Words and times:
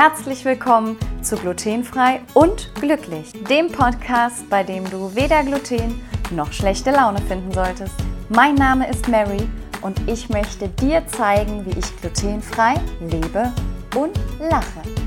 herzlich 0.00 0.46
willkommen 0.46 0.96
zu 1.20 1.36
Glutenfrei 1.36 2.22
und 2.32 2.74
Glücklich, 2.76 3.34
dem 3.50 3.70
Podcast, 3.70 4.48
bei 4.48 4.62
dem 4.62 4.88
du 4.88 5.14
weder 5.14 5.42
Gluten 5.42 6.00
noch 6.30 6.54
schlechte 6.54 6.90
Laune 6.90 7.20
finden 7.20 7.52
solltest. 7.52 7.92
Mein 8.30 8.54
Name 8.54 8.88
ist 8.88 9.08
Mary 9.08 9.46
und 9.82 10.00
ich 10.08 10.30
möchte 10.30 10.70
dir 10.70 11.06
zeigen, 11.06 11.66
wie 11.66 11.78
ich 11.78 12.00
glutenfrei 12.00 12.76
lebe 12.98 13.52
und 13.94 14.18
lache. 14.38 14.99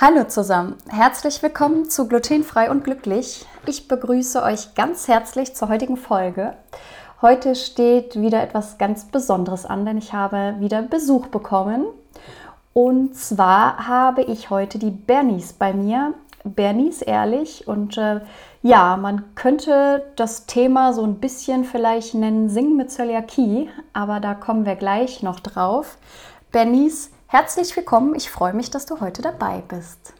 Hallo 0.00 0.24
zusammen, 0.24 0.74
herzlich 0.88 1.40
willkommen 1.40 1.88
zu 1.88 2.08
Glutenfrei 2.08 2.68
und 2.68 2.82
Glücklich. 2.82 3.46
Ich 3.64 3.86
begrüße 3.86 4.42
euch 4.42 4.74
ganz 4.74 5.06
herzlich 5.06 5.54
zur 5.54 5.68
heutigen 5.68 5.96
Folge. 5.96 6.54
Heute 7.22 7.54
steht 7.54 8.20
wieder 8.20 8.42
etwas 8.42 8.76
ganz 8.76 9.04
Besonderes 9.04 9.64
an, 9.64 9.86
denn 9.86 9.96
ich 9.96 10.12
habe 10.12 10.56
wieder 10.58 10.82
Besuch 10.82 11.28
bekommen. 11.28 11.84
Und 12.72 13.14
zwar 13.14 13.86
habe 13.86 14.22
ich 14.22 14.50
heute 14.50 14.80
die 14.80 14.90
Bernice 14.90 15.52
bei 15.52 15.72
mir. 15.72 16.12
Bernice, 16.42 17.02
ehrlich. 17.02 17.68
Und 17.68 17.96
äh, 17.96 18.20
ja, 18.62 18.96
man 18.96 19.36
könnte 19.36 20.10
das 20.16 20.46
Thema 20.46 20.92
so 20.92 21.04
ein 21.04 21.20
bisschen 21.20 21.62
vielleicht 21.62 22.14
nennen 22.14 22.48
Singen 22.48 22.76
mit 22.76 22.90
Zöliakie, 22.90 23.70
aber 23.92 24.18
da 24.18 24.34
kommen 24.34 24.66
wir 24.66 24.74
gleich 24.74 25.22
noch 25.22 25.38
drauf. 25.38 25.98
Bernice, 26.50 27.10
Herzlich 27.34 27.74
willkommen. 27.74 28.14
Ich 28.14 28.30
freue 28.30 28.52
mich, 28.52 28.70
dass 28.70 28.86
du 28.86 29.00
heute 29.00 29.20
dabei 29.20 29.60
bist. 29.66 30.14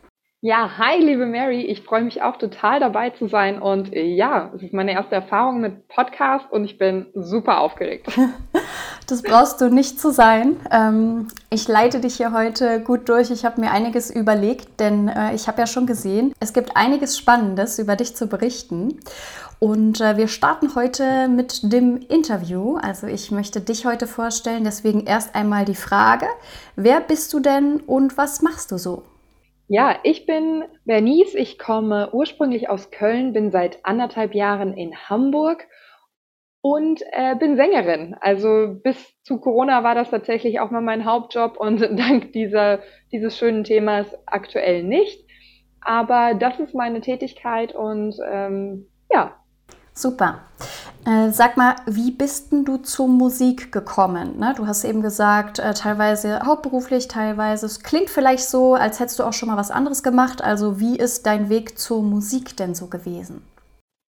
Ja, 0.47 0.73
hi, 0.77 1.03
liebe 1.03 1.25
Mary. 1.25 1.63
Ich 1.63 1.85
freue 1.85 2.03
mich 2.03 2.21
auch 2.21 2.37
total 2.37 2.79
dabei 2.79 3.09
zu 3.09 3.29
sein. 3.29 3.63
Und 3.63 3.95
äh, 3.95 4.05
ja, 4.05 4.53
es 4.55 4.63
ist 4.63 4.75
meine 4.75 4.93
erste 4.93 5.15
Erfahrung 5.15 5.63
mit 5.63 5.89
Podcast 5.89 6.45
und 6.53 6.67
ich 6.67 6.77
bin 6.77 7.07
super 7.15 7.61
aufgeregt. 7.61 8.07
Das 9.07 9.21
brauchst 9.21 9.61
du 9.61 9.69
nicht 9.69 10.01
zu 10.01 10.13
sein. 10.13 10.57
Ähm, 10.71 11.29
ich 11.51 11.69
leite 11.69 12.01
dich 12.01 12.17
hier 12.17 12.33
heute 12.33 12.81
gut 12.81 13.11
durch. 13.11 13.31
Ich 13.31 13.45
habe 13.45 13.61
mir 13.61 13.71
einiges 13.71 14.11
überlegt, 14.11 14.81
denn 14.81 15.09
äh, 15.09 15.35
ich 15.35 15.47
habe 15.47 15.61
ja 15.61 15.67
schon 15.67 15.85
gesehen, 15.85 16.33
es 16.41 16.55
gibt 16.55 16.75
einiges 16.75 17.19
Spannendes 17.19 17.79
über 17.79 17.97
dich 17.97 18.17
zu 18.17 18.29
berichten. 18.29 18.99
Und 19.59 20.01
äh, 20.01 20.17
wir 20.17 20.29
starten 20.29 20.75
heute 20.75 21.29
mit 21.29 21.71
dem 21.71 21.99
Interview. 21.99 22.79
Also 22.79 23.07
ich 23.07 23.31
möchte 23.31 23.61
dich 23.61 23.85
heute 23.85 24.07
vorstellen, 24.07 24.65
deswegen 24.65 25.05
erst 25.05 25.35
einmal 25.35 25.67
die 25.67 25.75
Frage, 25.75 26.27
wer 26.75 27.01
bist 27.01 27.31
du 27.35 27.41
denn 27.41 27.81
und 27.81 28.17
was 28.17 28.41
machst 28.41 28.73
du 28.73 28.79
so? 28.79 29.03
Ja, 29.67 29.99
ich 30.03 30.27
bin 30.27 30.65
Bernice, 30.85 31.35
ich 31.35 31.59
komme 31.59 32.11
ursprünglich 32.13 32.69
aus 32.69 32.91
Köln, 32.91 33.33
bin 33.33 33.51
seit 33.51 33.85
anderthalb 33.85 34.35
Jahren 34.35 34.75
in 34.75 34.95
Hamburg 35.09 35.67
und 36.61 37.03
äh, 37.13 37.35
bin 37.37 37.57
Sängerin. 37.57 38.15
Also 38.21 38.77
bis 38.83 38.97
zu 39.23 39.41
Corona 39.41 39.83
war 39.83 39.95
das 39.95 40.11
tatsächlich 40.11 40.61
auch 40.61 40.71
mal 40.71 40.83
mein 40.83 41.05
Hauptjob 41.05 41.57
und 41.57 41.81
dank 41.99 42.33
dieser, 42.33 42.81
dieses 43.11 43.39
schönen 43.39 43.65
Themas 43.65 44.07
aktuell 44.27 44.83
nicht. 44.83 45.25
Aber 45.81 46.35
das 46.35 46.61
ist 46.61 46.75
meine 46.75 47.01
Tätigkeit 47.01 47.75
und 47.75 48.17
ähm, 48.31 48.89
ja, 49.11 49.45
Super. 49.97 50.41
Äh, 51.07 51.31
sag 51.31 51.59
mal, 51.59 51.77
wie 51.87 52.11
bist 52.11 52.51
denn 52.51 52.65
du 52.65 52.79
zur 52.79 53.09
Musik 53.09 53.73
gekommen? 53.73 54.39
Ne? 54.39 54.55
Du 54.57 54.67
hast 54.67 54.85
eben 54.85 55.03
gesagt, 55.03 55.59
äh, 55.59 55.75
teilweise 55.75 56.41
hauptberuflich, 56.47 57.09
teilweise. 57.09 57.67
Es 57.67 57.83
klingt 57.83 58.09
vielleicht 58.09 58.45
so, 58.45 58.75
als 58.75 59.01
hättest 59.01 59.19
du 59.19 59.25
auch 59.25 59.35
schon 59.35 59.51
mal 59.51 59.59
was 59.59 59.71
anderes 59.71 60.03
gemacht. 60.03 60.43
Also, 60.43 60.81
wie 60.81 60.97
ist 60.97 61.27
dein 61.27 61.51
Weg 61.51 61.79
zur 61.79 62.03
Musik 62.03 62.57
denn 62.57 62.75
so 62.75 62.87
gewesen? 62.87 63.43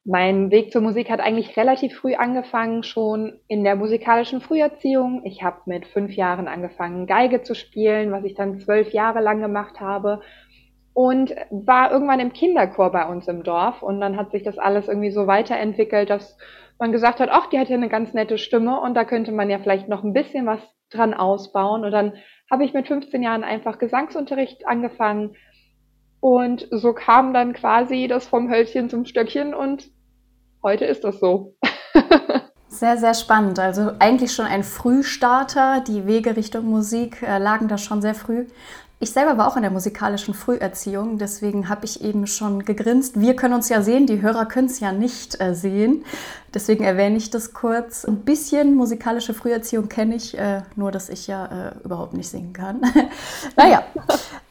Mein 0.07 0.51
Weg 0.51 0.73
zur 0.73 0.81
Musik 0.81 1.11
hat 1.11 1.21
eigentlich 1.21 1.57
relativ 1.59 1.95
früh 1.97 2.15
angefangen, 2.15 2.83
schon 2.83 3.41
in 3.47 3.63
der 3.63 3.77
musikalischen 3.77 4.41
Früherziehung. 4.41 5.21
Ich 5.25 5.43
habe 5.43 5.59
mit 5.67 5.85
fünf 5.87 6.13
Jahren 6.13 6.49
angefangen, 6.49 7.07
Geige 7.07 7.43
zu 7.43 7.55
spielen, 7.55 8.11
was 8.11 8.25
ich 8.25 8.35
dann 8.35 8.59
zwölf 8.61 8.93
Jahre 8.93 9.21
lang 9.21 9.41
gemacht 9.41 9.81
habe 9.81 10.21
und 10.95 11.35
war 11.51 11.91
irgendwann 11.93 12.21
im 12.21 12.33
Kinderchor 12.33 12.91
bei 12.91 13.07
uns 13.07 13.29
im 13.29 13.43
Dorf 13.43 13.83
und 13.83 14.01
dann 14.01 14.17
hat 14.17 14.31
sich 14.31 14.45
das 14.45 14.57
alles 14.57 14.89
irgendwie 14.89 15.11
so 15.11 15.27
weiterentwickelt, 15.27 16.09
dass 16.09 16.39
man 16.79 16.93
gesagt 16.93 17.21
hat, 17.21 17.31
ach, 17.31 17.47
die 17.47 17.59
hat 17.59 17.69
ja 17.69 17.77
eine 17.77 17.89
ganz 17.89 18.13
nette 18.13 18.39
Stimme 18.39 18.81
und 18.81 18.95
da 18.95 19.05
könnte 19.05 19.33
man 19.33 19.51
ja 19.51 19.59
vielleicht 19.59 19.89
noch 19.89 20.05
ein 20.05 20.13
bisschen 20.13 20.47
was 20.47 20.61
dran 20.91 21.15
ausbauen 21.15 21.85
und 21.85 21.91
dann 21.91 22.15
habe 22.51 22.65
ich 22.65 22.73
mit 22.73 22.87
15 22.87 23.23
Jahren 23.23 23.45
einfach 23.45 23.79
Gesangsunterricht 23.79 24.67
angefangen 24.67 25.37
und 26.21 26.69
so 26.71 26.93
kam 26.93 27.35
dann 27.35 27.53
quasi 27.53 28.07
das 28.09 28.27
vom 28.27 28.51
Hölzchen 28.51 28.89
zum 28.89 29.05
Stöckchen 29.05 29.55
und 29.55 29.91
heute 30.63 30.85
ist 30.85 31.05
das 31.05 31.21
so. 31.21 31.57
Sehr, 32.69 32.99
sehr 32.99 33.15
spannend. 33.15 33.59
Also 33.59 33.93
eigentlich 34.01 34.35
schon 34.35 34.45
ein 34.45 34.63
Frühstarter. 34.63 35.83
Die 35.87 36.07
Wege 36.07 36.37
Richtung 36.37 36.67
Musik 36.67 37.23
äh, 37.23 37.39
lagen 37.39 37.69
da 37.69 37.79
schon 37.79 38.03
sehr 38.03 38.15
früh. 38.15 38.47
Ich 38.99 39.11
selber 39.11 39.37
war 39.37 39.47
auch 39.47 39.57
in 39.57 39.63
der 39.63 39.71
musikalischen 39.71 40.33
Früherziehung, 40.33 41.19
deswegen 41.19 41.69
habe 41.69 41.85
ich 41.85 42.03
eben 42.03 42.27
schon 42.27 42.65
gegrinst. 42.65 43.21
Wir 43.21 43.37
können 43.37 43.53
uns 43.53 43.69
ja 43.69 43.83
sehen, 43.83 44.07
die 44.07 44.23
Hörer 44.23 44.47
können 44.47 44.69
es 44.69 44.81
ja 44.81 44.91
nicht 44.91 45.39
äh, 45.39 45.55
sehen. 45.55 46.03
Deswegen 46.55 46.83
erwähne 46.83 47.19
ich 47.19 47.29
das 47.29 47.53
kurz. 47.53 48.07
Ein 48.07 48.21
bisschen 48.21 48.75
musikalische 48.75 49.35
Früherziehung 49.35 49.91
kenne 49.91 50.15
ich, 50.15 50.39
äh, 50.39 50.63
nur 50.77 50.93
dass 50.93 51.11
ich 51.11 51.27
ja 51.27 51.45
äh, 51.45 51.85
überhaupt 51.85 52.15
nicht 52.15 52.31
singen 52.31 52.55
kann. 52.55 52.81
naja, 53.57 53.85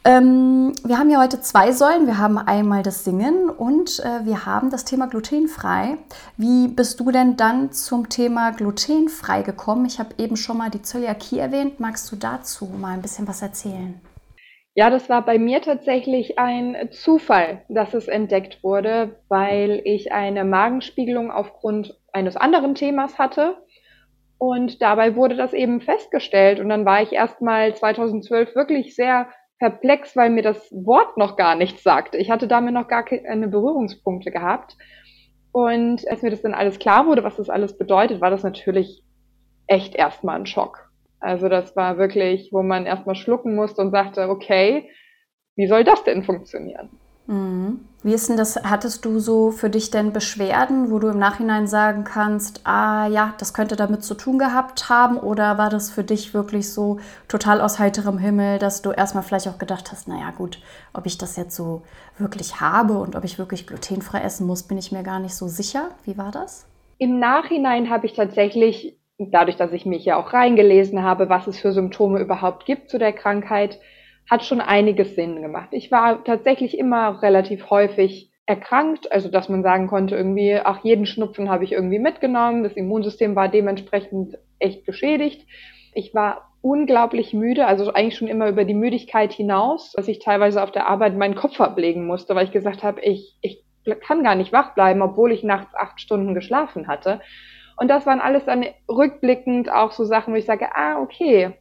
ähm, 0.04 0.72
wir 0.84 0.96
haben 0.96 1.10
ja 1.10 1.20
heute 1.20 1.40
zwei 1.40 1.72
Säulen. 1.72 2.06
Wir 2.06 2.18
haben 2.18 2.38
einmal 2.38 2.84
das 2.84 3.02
Singen 3.02 3.50
und 3.50 3.98
äh, 3.98 4.24
wir 4.24 4.46
haben 4.46 4.70
das 4.70 4.84
Thema 4.84 5.08
glutenfrei. 5.08 5.98
Wie 6.36 6.68
bist 6.68 7.00
du 7.00 7.10
denn 7.10 7.36
dann 7.36 7.72
zum 7.72 8.08
Thema 8.08 8.52
glutenfrei 8.52 9.42
gekommen? 9.42 9.86
Ich 9.86 9.98
habe 9.98 10.10
eben 10.18 10.36
schon 10.36 10.58
mal 10.58 10.70
die 10.70 10.82
Zöliakie 10.82 11.40
erwähnt. 11.40 11.80
Magst 11.80 12.12
du 12.12 12.14
dazu 12.14 12.66
mal 12.66 12.94
ein 12.94 13.02
bisschen 13.02 13.26
was 13.26 13.42
erzählen? 13.42 14.00
Ja, 14.78 14.90
das 14.90 15.08
war 15.08 15.24
bei 15.24 15.38
mir 15.38 15.62
tatsächlich 15.62 16.38
ein 16.38 16.90
Zufall, 16.90 17.64
dass 17.70 17.94
es 17.94 18.08
entdeckt 18.08 18.62
wurde, 18.62 19.18
weil 19.30 19.80
ich 19.84 20.12
eine 20.12 20.44
Magenspiegelung 20.44 21.30
aufgrund 21.30 21.98
eines 22.12 22.36
anderen 22.36 22.74
Themas 22.74 23.18
hatte. 23.18 23.56
Und 24.36 24.82
dabei 24.82 25.16
wurde 25.16 25.34
das 25.34 25.54
eben 25.54 25.80
festgestellt. 25.80 26.60
Und 26.60 26.68
dann 26.68 26.84
war 26.84 27.00
ich 27.00 27.12
erstmal 27.14 27.74
2012 27.74 28.54
wirklich 28.54 28.94
sehr 28.94 29.28
perplex, 29.58 30.14
weil 30.14 30.28
mir 30.28 30.42
das 30.42 30.70
Wort 30.72 31.16
noch 31.16 31.38
gar 31.38 31.54
nichts 31.54 31.82
sagte. 31.82 32.18
Ich 32.18 32.30
hatte 32.30 32.46
damit 32.46 32.74
noch 32.74 32.86
gar 32.86 33.02
keine 33.02 33.48
Berührungspunkte 33.48 34.30
gehabt. 34.30 34.76
Und 35.52 36.06
als 36.06 36.20
mir 36.20 36.30
das 36.30 36.42
dann 36.42 36.52
alles 36.52 36.78
klar 36.78 37.06
wurde, 37.06 37.24
was 37.24 37.36
das 37.36 37.48
alles 37.48 37.78
bedeutet, 37.78 38.20
war 38.20 38.30
das 38.30 38.42
natürlich 38.42 39.02
echt 39.68 39.94
erstmal 39.94 40.38
ein 40.38 40.44
Schock. 40.44 40.85
Also 41.20 41.48
das 41.48 41.74
war 41.76 41.98
wirklich, 41.98 42.50
wo 42.52 42.62
man 42.62 42.86
erstmal 42.86 43.14
schlucken 43.14 43.54
musste 43.54 43.82
und 43.82 43.90
sagte, 43.90 44.28
okay, 44.28 44.90
wie 45.56 45.66
soll 45.66 45.84
das 45.84 46.04
denn 46.04 46.22
funktionieren? 46.22 46.90
Mhm. 47.26 47.80
Wie 48.02 48.14
ist 48.14 48.28
denn 48.28 48.36
das, 48.36 48.56
hattest 48.62 49.04
du 49.04 49.18
so 49.18 49.50
für 49.50 49.68
dich 49.68 49.90
denn 49.90 50.12
Beschwerden, 50.12 50.92
wo 50.92 51.00
du 51.00 51.08
im 51.08 51.18
Nachhinein 51.18 51.66
sagen 51.66 52.04
kannst, 52.04 52.60
ah 52.64 53.08
ja, 53.08 53.34
das 53.38 53.52
könnte 53.52 53.74
damit 53.74 54.04
zu 54.04 54.14
tun 54.14 54.38
gehabt 54.38 54.88
haben? 54.88 55.16
Oder 55.16 55.58
war 55.58 55.68
das 55.68 55.90
für 55.90 56.04
dich 56.04 56.34
wirklich 56.34 56.72
so 56.72 57.00
total 57.26 57.60
aus 57.60 57.80
heiterem 57.80 58.18
Himmel, 58.18 58.60
dass 58.60 58.80
du 58.82 58.92
erstmal 58.92 59.24
vielleicht 59.24 59.48
auch 59.48 59.58
gedacht 59.58 59.90
hast, 59.90 60.06
naja 60.06 60.30
gut, 60.30 60.60
ob 60.92 61.06
ich 61.06 61.18
das 61.18 61.34
jetzt 61.36 61.56
so 61.56 61.82
wirklich 62.16 62.60
habe 62.60 62.98
und 62.98 63.16
ob 63.16 63.24
ich 63.24 63.38
wirklich 63.38 63.66
glutenfrei 63.66 64.20
essen 64.20 64.46
muss, 64.46 64.62
bin 64.62 64.78
ich 64.78 64.92
mir 64.92 65.02
gar 65.02 65.18
nicht 65.18 65.34
so 65.34 65.48
sicher. 65.48 65.88
Wie 66.04 66.16
war 66.16 66.30
das? 66.30 66.66
Im 66.98 67.18
Nachhinein 67.18 67.90
habe 67.90 68.06
ich 68.06 68.12
tatsächlich 68.14 68.95
dadurch, 69.18 69.56
dass 69.56 69.72
ich 69.72 69.86
mich 69.86 70.04
ja 70.04 70.16
auch 70.16 70.32
reingelesen 70.32 71.02
habe, 71.02 71.28
was 71.28 71.46
es 71.46 71.58
für 71.58 71.72
Symptome 71.72 72.20
überhaupt 72.20 72.66
gibt 72.66 72.90
zu 72.90 72.98
der 72.98 73.12
Krankheit, 73.12 73.78
hat 74.30 74.44
schon 74.44 74.60
einiges 74.60 75.14
Sinn 75.14 75.40
gemacht. 75.42 75.68
Ich 75.70 75.90
war 75.90 76.24
tatsächlich 76.24 76.78
immer 76.78 77.22
relativ 77.22 77.70
häufig 77.70 78.32
erkrankt, 78.44 79.10
also 79.10 79.28
dass 79.28 79.48
man 79.48 79.62
sagen 79.62 79.88
konnte, 79.88 80.16
irgendwie, 80.16 80.56
ach, 80.62 80.84
jeden 80.84 81.06
Schnupfen 81.06 81.48
habe 81.48 81.64
ich 81.64 81.72
irgendwie 81.72 81.98
mitgenommen, 81.98 82.62
das 82.62 82.74
Immunsystem 82.74 83.34
war 83.34 83.48
dementsprechend 83.48 84.38
echt 84.58 84.84
geschädigt. 84.84 85.46
Ich 85.94 86.14
war 86.14 86.52
unglaublich 86.60 87.32
müde, 87.32 87.66
also 87.66 87.92
eigentlich 87.92 88.16
schon 88.16 88.28
immer 88.28 88.48
über 88.48 88.64
die 88.64 88.74
Müdigkeit 88.74 89.32
hinaus, 89.32 89.92
dass 89.92 90.08
ich 90.08 90.18
teilweise 90.18 90.62
auf 90.62 90.72
der 90.72 90.88
Arbeit 90.88 91.16
meinen 91.16 91.34
Kopf 91.34 91.60
ablegen 91.60 92.06
musste, 92.06 92.34
weil 92.34 92.46
ich 92.46 92.52
gesagt 92.52 92.82
habe, 92.82 93.00
ich, 93.00 93.36
ich 93.40 93.64
kann 94.06 94.24
gar 94.24 94.34
nicht 94.34 94.52
wach 94.52 94.74
bleiben, 94.74 95.02
obwohl 95.02 95.32
ich 95.32 95.44
nachts 95.44 95.74
acht 95.74 96.00
Stunden 96.00 96.34
geschlafen 96.34 96.88
hatte. 96.88 97.20
Und 97.76 97.88
das 97.88 98.06
waren 98.06 98.20
alles 98.20 98.44
dann 98.44 98.64
rückblickend 98.88 99.70
auch 99.70 99.92
so 99.92 100.04
Sachen, 100.04 100.32
wo 100.32 100.36
ich 100.36 100.46
sage, 100.46 100.74
ah, 100.74 101.00
okay. 101.00 101.54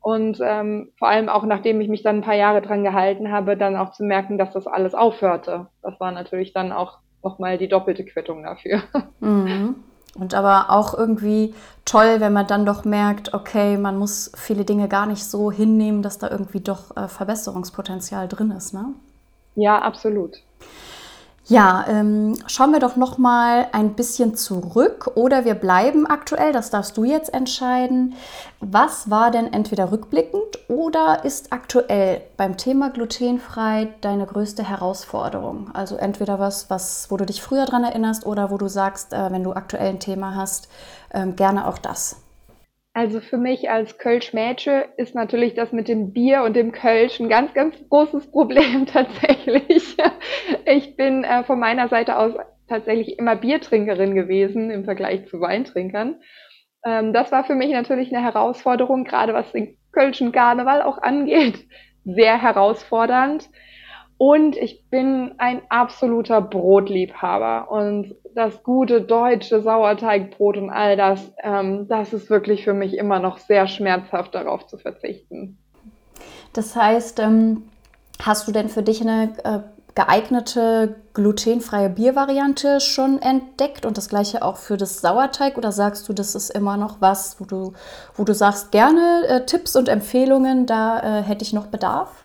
Und 0.00 0.38
ähm, 0.42 0.92
vor 0.98 1.08
allem 1.08 1.28
auch 1.28 1.44
nachdem 1.44 1.80
ich 1.80 1.88
mich 1.88 2.02
dann 2.02 2.16
ein 2.16 2.22
paar 2.22 2.34
Jahre 2.34 2.62
dran 2.62 2.84
gehalten 2.84 3.30
habe, 3.30 3.56
dann 3.56 3.76
auch 3.76 3.92
zu 3.92 4.04
merken, 4.04 4.38
dass 4.38 4.52
das 4.52 4.66
alles 4.66 4.94
aufhörte. 4.94 5.66
Das 5.82 5.98
war 6.00 6.12
natürlich 6.12 6.52
dann 6.52 6.72
auch 6.72 6.98
nochmal 7.22 7.58
die 7.58 7.68
doppelte 7.68 8.04
Quittung 8.04 8.42
dafür. 8.42 8.82
Mhm. 9.20 9.74
Und 10.14 10.34
aber 10.34 10.70
auch 10.70 10.94
irgendwie 10.94 11.54
toll, 11.84 12.16
wenn 12.18 12.32
man 12.32 12.46
dann 12.46 12.64
doch 12.64 12.84
merkt, 12.84 13.34
okay, 13.34 13.76
man 13.76 13.98
muss 13.98 14.32
viele 14.36 14.64
Dinge 14.64 14.88
gar 14.88 15.06
nicht 15.06 15.24
so 15.24 15.52
hinnehmen, 15.52 16.02
dass 16.02 16.18
da 16.18 16.30
irgendwie 16.30 16.60
doch 16.60 16.96
äh, 16.96 17.08
Verbesserungspotenzial 17.08 18.26
drin 18.26 18.50
ist, 18.50 18.72
ne? 18.72 18.86
Ja, 19.54 19.80
absolut. 19.80 20.42
Ja, 21.50 21.86
ähm, 21.88 22.36
schauen 22.46 22.72
wir 22.72 22.78
doch 22.78 22.96
noch 22.96 23.16
mal 23.16 23.68
ein 23.72 23.94
bisschen 23.94 24.36
zurück 24.36 25.12
oder 25.14 25.46
wir 25.46 25.54
bleiben 25.54 26.06
aktuell. 26.06 26.52
Das 26.52 26.68
darfst 26.68 26.98
du 26.98 27.04
jetzt 27.04 27.32
entscheiden. 27.32 28.14
Was 28.60 29.08
war 29.08 29.30
denn 29.30 29.50
entweder 29.50 29.90
rückblickend 29.90 30.58
oder 30.68 31.24
ist 31.24 31.50
aktuell 31.50 32.20
beim 32.36 32.58
Thema 32.58 32.90
glutenfrei 32.90 33.88
deine 34.02 34.26
größte 34.26 34.62
Herausforderung? 34.62 35.70
Also 35.72 35.96
entweder 35.96 36.38
was, 36.38 36.68
was, 36.68 37.10
wo 37.10 37.16
du 37.16 37.24
dich 37.24 37.40
früher 37.40 37.64
dran 37.64 37.82
erinnerst 37.82 38.26
oder 38.26 38.50
wo 38.50 38.58
du 38.58 38.68
sagst, 38.68 39.14
äh, 39.14 39.32
wenn 39.32 39.42
du 39.42 39.54
aktuell 39.54 39.88
ein 39.88 40.00
Thema 40.00 40.34
hast, 40.34 40.68
äh, 41.08 41.26
gerne 41.28 41.66
auch 41.66 41.78
das. 41.78 42.16
Also 42.98 43.20
für 43.20 43.38
mich 43.38 43.70
als 43.70 43.96
Kölsch-Mädche 43.96 44.86
ist 44.96 45.14
natürlich 45.14 45.54
das 45.54 45.70
mit 45.70 45.86
dem 45.86 46.12
Bier 46.12 46.42
und 46.42 46.56
dem 46.56 46.72
Kölsch 46.72 47.20
ein 47.20 47.28
ganz, 47.28 47.54
ganz 47.54 47.76
großes 47.88 48.32
Problem 48.32 48.86
tatsächlich. 48.92 49.96
Ich 50.64 50.96
bin 50.96 51.22
äh, 51.22 51.44
von 51.44 51.60
meiner 51.60 51.86
Seite 51.86 52.18
aus 52.18 52.32
tatsächlich 52.66 53.16
immer 53.16 53.36
Biertrinkerin 53.36 54.16
gewesen 54.16 54.72
im 54.72 54.84
Vergleich 54.84 55.28
zu 55.28 55.40
Weintrinkern. 55.40 56.16
Ähm, 56.84 57.12
das 57.12 57.30
war 57.30 57.44
für 57.44 57.54
mich 57.54 57.70
natürlich 57.70 58.12
eine 58.12 58.24
Herausforderung, 58.24 59.04
gerade 59.04 59.32
was 59.32 59.52
den 59.52 59.78
Kölschen 59.92 60.32
Karneval 60.32 60.82
auch 60.82 60.98
angeht. 60.98 61.68
Sehr 62.04 62.42
herausfordernd. 62.42 63.48
Und 64.16 64.56
ich 64.56 64.90
bin 64.90 65.36
ein 65.38 65.62
absoluter 65.68 66.40
Brotliebhaber. 66.40 67.70
Und 67.70 68.16
das 68.38 68.62
gute 68.62 69.02
deutsche 69.02 69.60
Sauerteigbrot 69.60 70.56
und 70.56 70.70
all 70.70 70.96
das, 70.96 71.32
ähm, 71.42 71.88
das 71.88 72.12
ist 72.12 72.30
wirklich 72.30 72.62
für 72.64 72.72
mich 72.72 72.96
immer 72.96 73.18
noch 73.18 73.38
sehr 73.38 73.66
schmerzhaft, 73.66 74.34
darauf 74.34 74.66
zu 74.66 74.78
verzichten. 74.78 75.58
Das 76.52 76.76
heißt, 76.76 77.18
ähm, 77.18 77.64
hast 78.22 78.46
du 78.46 78.52
denn 78.52 78.68
für 78.68 78.82
dich 78.82 79.00
eine 79.00 79.32
äh, 79.42 79.58
geeignete 79.96 80.94
glutenfreie 81.14 81.90
Biervariante 81.90 82.80
schon 82.80 83.20
entdeckt 83.20 83.84
und 83.84 83.96
das 83.96 84.08
gleiche 84.08 84.42
auch 84.42 84.56
für 84.56 84.76
das 84.76 85.00
Sauerteig 85.00 85.58
oder 85.58 85.72
sagst 85.72 86.08
du, 86.08 86.12
das 86.12 86.36
ist 86.36 86.50
immer 86.50 86.76
noch 86.76 87.00
was, 87.00 87.40
wo 87.40 87.44
du, 87.44 87.72
wo 88.14 88.22
du 88.22 88.34
sagst, 88.34 88.70
gerne 88.70 89.26
äh, 89.26 89.46
Tipps 89.46 89.74
und 89.74 89.88
Empfehlungen, 89.88 90.66
da 90.66 91.00
äh, 91.00 91.22
hätte 91.22 91.42
ich 91.42 91.52
noch 91.52 91.66
Bedarf? 91.66 92.24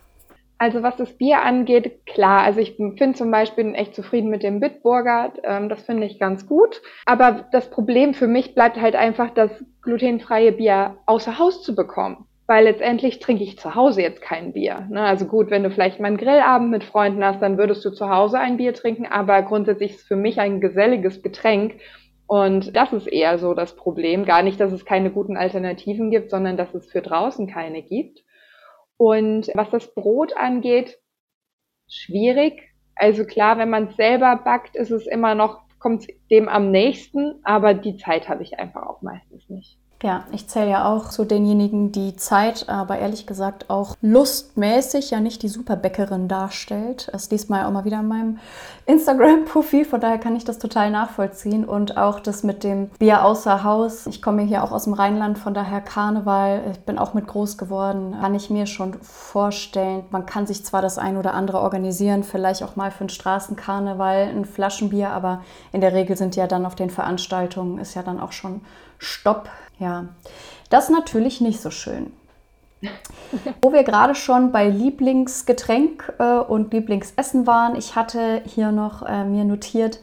Also 0.63 0.81
was 0.81 0.95
das 0.95 1.11
Bier 1.17 1.41
angeht, 1.41 2.05
klar. 2.05 2.41
Also 2.43 2.61
ich 2.61 2.77
bin 2.77 3.15
zum 3.15 3.29
Beispiel 3.31 3.75
echt 3.75 3.93
zufrieden 3.93 4.29
mit 4.29 4.43
dem 4.43 4.61
Bitburger. 4.61 5.33
Ähm, 5.43 5.67
das 5.67 5.83
finde 5.83 6.07
ich 6.07 6.19
ganz 6.19 6.47
gut. 6.47 6.81
Aber 7.05 7.49
das 7.51 7.69
Problem 7.69 8.13
für 8.13 8.27
mich 8.27 8.55
bleibt 8.55 8.79
halt 8.79 8.95
einfach, 8.95 9.31
das 9.31 9.51
glutenfreie 9.81 10.53
Bier 10.53 10.95
außer 11.05 11.37
Haus 11.37 11.63
zu 11.63 11.75
bekommen. 11.75 12.27
Weil 12.47 12.63
letztendlich 12.63 13.19
trinke 13.19 13.43
ich 13.43 13.59
zu 13.59 13.75
Hause 13.75 14.03
jetzt 14.03 14.21
kein 14.21 14.53
Bier. 14.53 14.87
Ne? 14.89 15.01
Also 15.01 15.25
gut, 15.25 15.51
wenn 15.51 15.63
du 15.63 15.69
vielleicht 15.69 15.99
mal 15.99 16.07
einen 16.07 16.15
Grillabend 16.15 16.71
mit 16.71 16.85
Freunden 16.85 17.25
hast, 17.25 17.41
dann 17.41 17.57
würdest 17.57 17.83
du 17.83 17.89
zu 17.89 18.09
Hause 18.09 18.39
ein 18.39 18.55
Bier 18.55 18.73
trinken. 18.73 19.05
Aber 19.05 19.41
grundsätzlich 19.41 19.91
ist 19.91 20.01
es 20.03 20.07
für 20.07 20.15
mich 20.15 20.39
ein 20.39 20.61
geselliges 20.61 21.21
Getränk. 21.21 21.73
Und 22.25 22.73
das 22.73 22.93
ist 22.93 23.07
eher 23.07 23.37
so 23.37 23.53
das 23.53 23.75
Problem. 23.75 24.23
Gar 24.23 24.43
nicht, 24.43 24.61
dass 24.61 24.71
es 24.71 24.85
keine 24.85 25.11
guten 25.11 25.35
Alternativen 25.35 26.09
gibt, 26.09 26.29
sondern 26.29 26.55
dass 26.55 26.73
es 26.73 26.89
für 26.89 27.01
draußen 27.01 27.47
keine 27.47 27.81
gibt. 27.81 28.23
Und 29.03 29.51
was 29.53 29.69
das 29.69 29.93
Brot 29.93 30.31
angeht, 30.37 30.97
schwierig. 31.89 32.73
Also 32.95 33.25
klar, 33.25 33.57
wenn 33.57 33.69
man 33.69 33.89
es 33.89 33.97
selber 33.97 34.37
backt, 34.37 34.77
ist 34.77 34.91
es 34.91 35.07
immer 35.07 35.35
noch, 35.35 35.67
kommt 35.77 36.07
dem 36.31 36.47
am 36.47 36.71
nächsten, 36.71 37.41
aber 37.43 37.73
die 37.73 37.97
Zeit 37.97 38.29
habe 38.29 38.43
ich 38.43 38.59
einfach 38.59 38.83
auch 38.83 39.01
meistens 39.01 39.49
nicht. 39.49 39.77
Ja, 40.03 40.25
ich 40.33 40.49
zähle 40.49 40.69
ja 40.69 40.85
auch 40.85 41.07
zu 41.07 41.23
denjenigen, 41.23 41.93
die 41.93 42.17
Zeit, 42.17 42.67
aber 42.67 42.99
ehrlich 42.99 43.25
gesagt 43.25 43.69
auch 43.69 43.95
lustmäßig 44.01 45.11
ja 45.11 45.21
nicht 45.21 45.41
die 45.43 45.47
Superbäckerin 45.47 46.27
darstellt. 46.27 47.07
Das 47.13 47.29
diesmal 47.29 47.65
auch 47.65 47.71
mal 47.71 47.85
wieder 47.85 48.01
in 48.01 48.09
meinem 48.09 48.39
Instagram-Profil, 48.85 49.85
von 49.85 50.01
daher 50.01 50.17
kann 50.17 50.35
ich 50.35 50.43
das 50.43 50.59
total 50.59 50.91
nachvollziehen. 50.91 51.63
Und 51.63 51.95
auch 51.95 52.19
das 52.19 52.43
mit 52.43 52.65
dem 52.65 52.89
Bier 52.99 53.23
außer 53.23 53.63
Haus. 53.63 54.05
Ich 54.05 54.21
komme 54.21 54.41
hier 54.41 54.65
auch 54.65 54.73
aus 54.73 54.83
dem 54.83 54.91
Rheinland, 54.91 55.37
von 55.37 55.53
daher 55.53 55.79
Karneval. 55.79 56.63
Ich 56.73 56.79
bin 56.79 56.99
auch 56.99 57.13
mit 57.13 57.25
groß 57.25 57.57
geworden. 57.57 58.17
Kann 58.19 58.35
ich 58.35 58.49
mir 58.49 58.65
schon 58.65 58.95
vorstellen. 59.01 60.03
Man 60.11 60.25
kann 60.25 60.45
sich 60.45 60.65
zwar 60.65 60.81
das 60.81 60.97
ein 60.97 61.15
oder 61.15 61.33
andere 61.33 61.61
organisieren, 61.61 62.25
vielleicht 62.25 62.61
auch 62.63 62.75
mal 62.75 62.91
für 62.91 63.01
einen 63.01 63.09
Straßenkarneval 63.09 64.33
ein 64.35 64.43
Flaschenbier, 64.43 65.11
aber 65.11 65.43
in 65.71 65.79
der 65.79 65.93
Regel 65.93 66.17
sind 66.17 66.35
ja 66.35 66.45
dann 66.45 66.65
auf 66.65 66.75
den 66.75 66.89
Veranstaltungen 66.89 67.77
ist 67.77 67.93
ja 67.93 68.03
dann 68.03 68.19
auch 68.19 68.33
schon 68.33 68.59
Stopp. 68.97 69.49
Ja, 69.83 70.05
das 70.69 70.85
ist 70.85 70.91
natürlich 70.91 71.41
nicht 71.41 71.61
so 71.61 71.69
schön. 71.69 72.13
Wo 73.61 73.73
wir 73.73 73.83
gerade 73.83 74.15
schon 74.15 74.53
bei 74.53 74.69
Lieblingsgetränk 74.69 76.13
äh, 76.19 76.37
und 76.39 76.71
Lieblingsessen 76.71 77.45
waren, 77.47 77.75
ich 77.75 77.97
hatte 77.97 78.41
hier 78.45 78.71
noch 78.71 79.03
äh, 79.03 79.25
mir 79.25 79.43
notiert, 79.43 79.99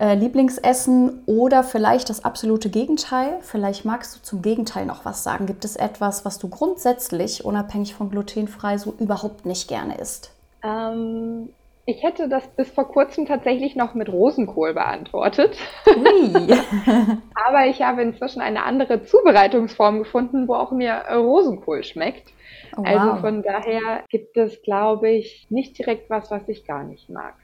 äh, 0.00 0.14
Lieblingsessen 0.14 1.24
oder 1.26 1.62
vielleicht 1.62 2.08
das 2.08 2.24
absolute 2.24 2.70
Gegenteil. 2.70 3.36
Vielleicht 3.42 3.84
magst 3.84 4.16
du 4.16 4.22
zum 4.22 4.40
Gegenteil 4.40 4.86
noch 4.86 5.04
was 5.04 5.22
sagen. 5.24 5.44
Gibt 5.44 5.66
es 5.66 5.76
etwas, 5.76 6.24
was 6.24 6.38
du 6.38 6.48
grundsätzlich, 6.48 7.44
unabhängig 7.44 7.94
von 7.94 8.08
glutenfrei, 8.08 8.78
so 8.78 8.94
überhaupt 8.98 9.44
nicht 9.44 9.68
gerne 9.68 9.98
isst? 9.98 10.30
Ähm, 10.62 11.50
ich 11.88 12.02
hätte 12.02 12.28
das 12.28 12.46
bis 12.48 12.68
vor 12.70 12.86
kurzem 12.86 13.24
tatsächlich 13.24 13.74
noch 13.74 13.94
mit 13.94 14.10
Rosenkohl 14.10 14.74
beantwortet. 14.74 15.56
Ui. 15.86 16.34
Aber 17.46 17.66
ich 17.66 17.80
habe 17.80 18.02
inzwischen 18.02 18.42
eine 18.42 18.64
andere 18.64 19.04
Zubereitungsform 19.04 20.00
gefunden, 20.00 20.48
wo 20.48 20.54
auch 20.54 20.70
mir 20.70 21.00
Rosenkohl 21.10 21.82
schmeckt. 21.84 22.30
Oh, 22.76 22.82
also 22.82 22.92
wow. 22.92 23.10
Also 23.12 23.20
von 23.22 23.42
daher 23.42 24.04
gibt 24.10 24.36
es, 24.36 24.60
glaube 24.60 25.08
ich, 25.08 25.46
nicht 25.48 25.78
direkt 25.78 26.10
was, 26.10 26.30
was 26.30 26.46
ich 26.46 26.66
gar 26.66 26.84
nicht 26.84 27.08
mag. 27.08 27.34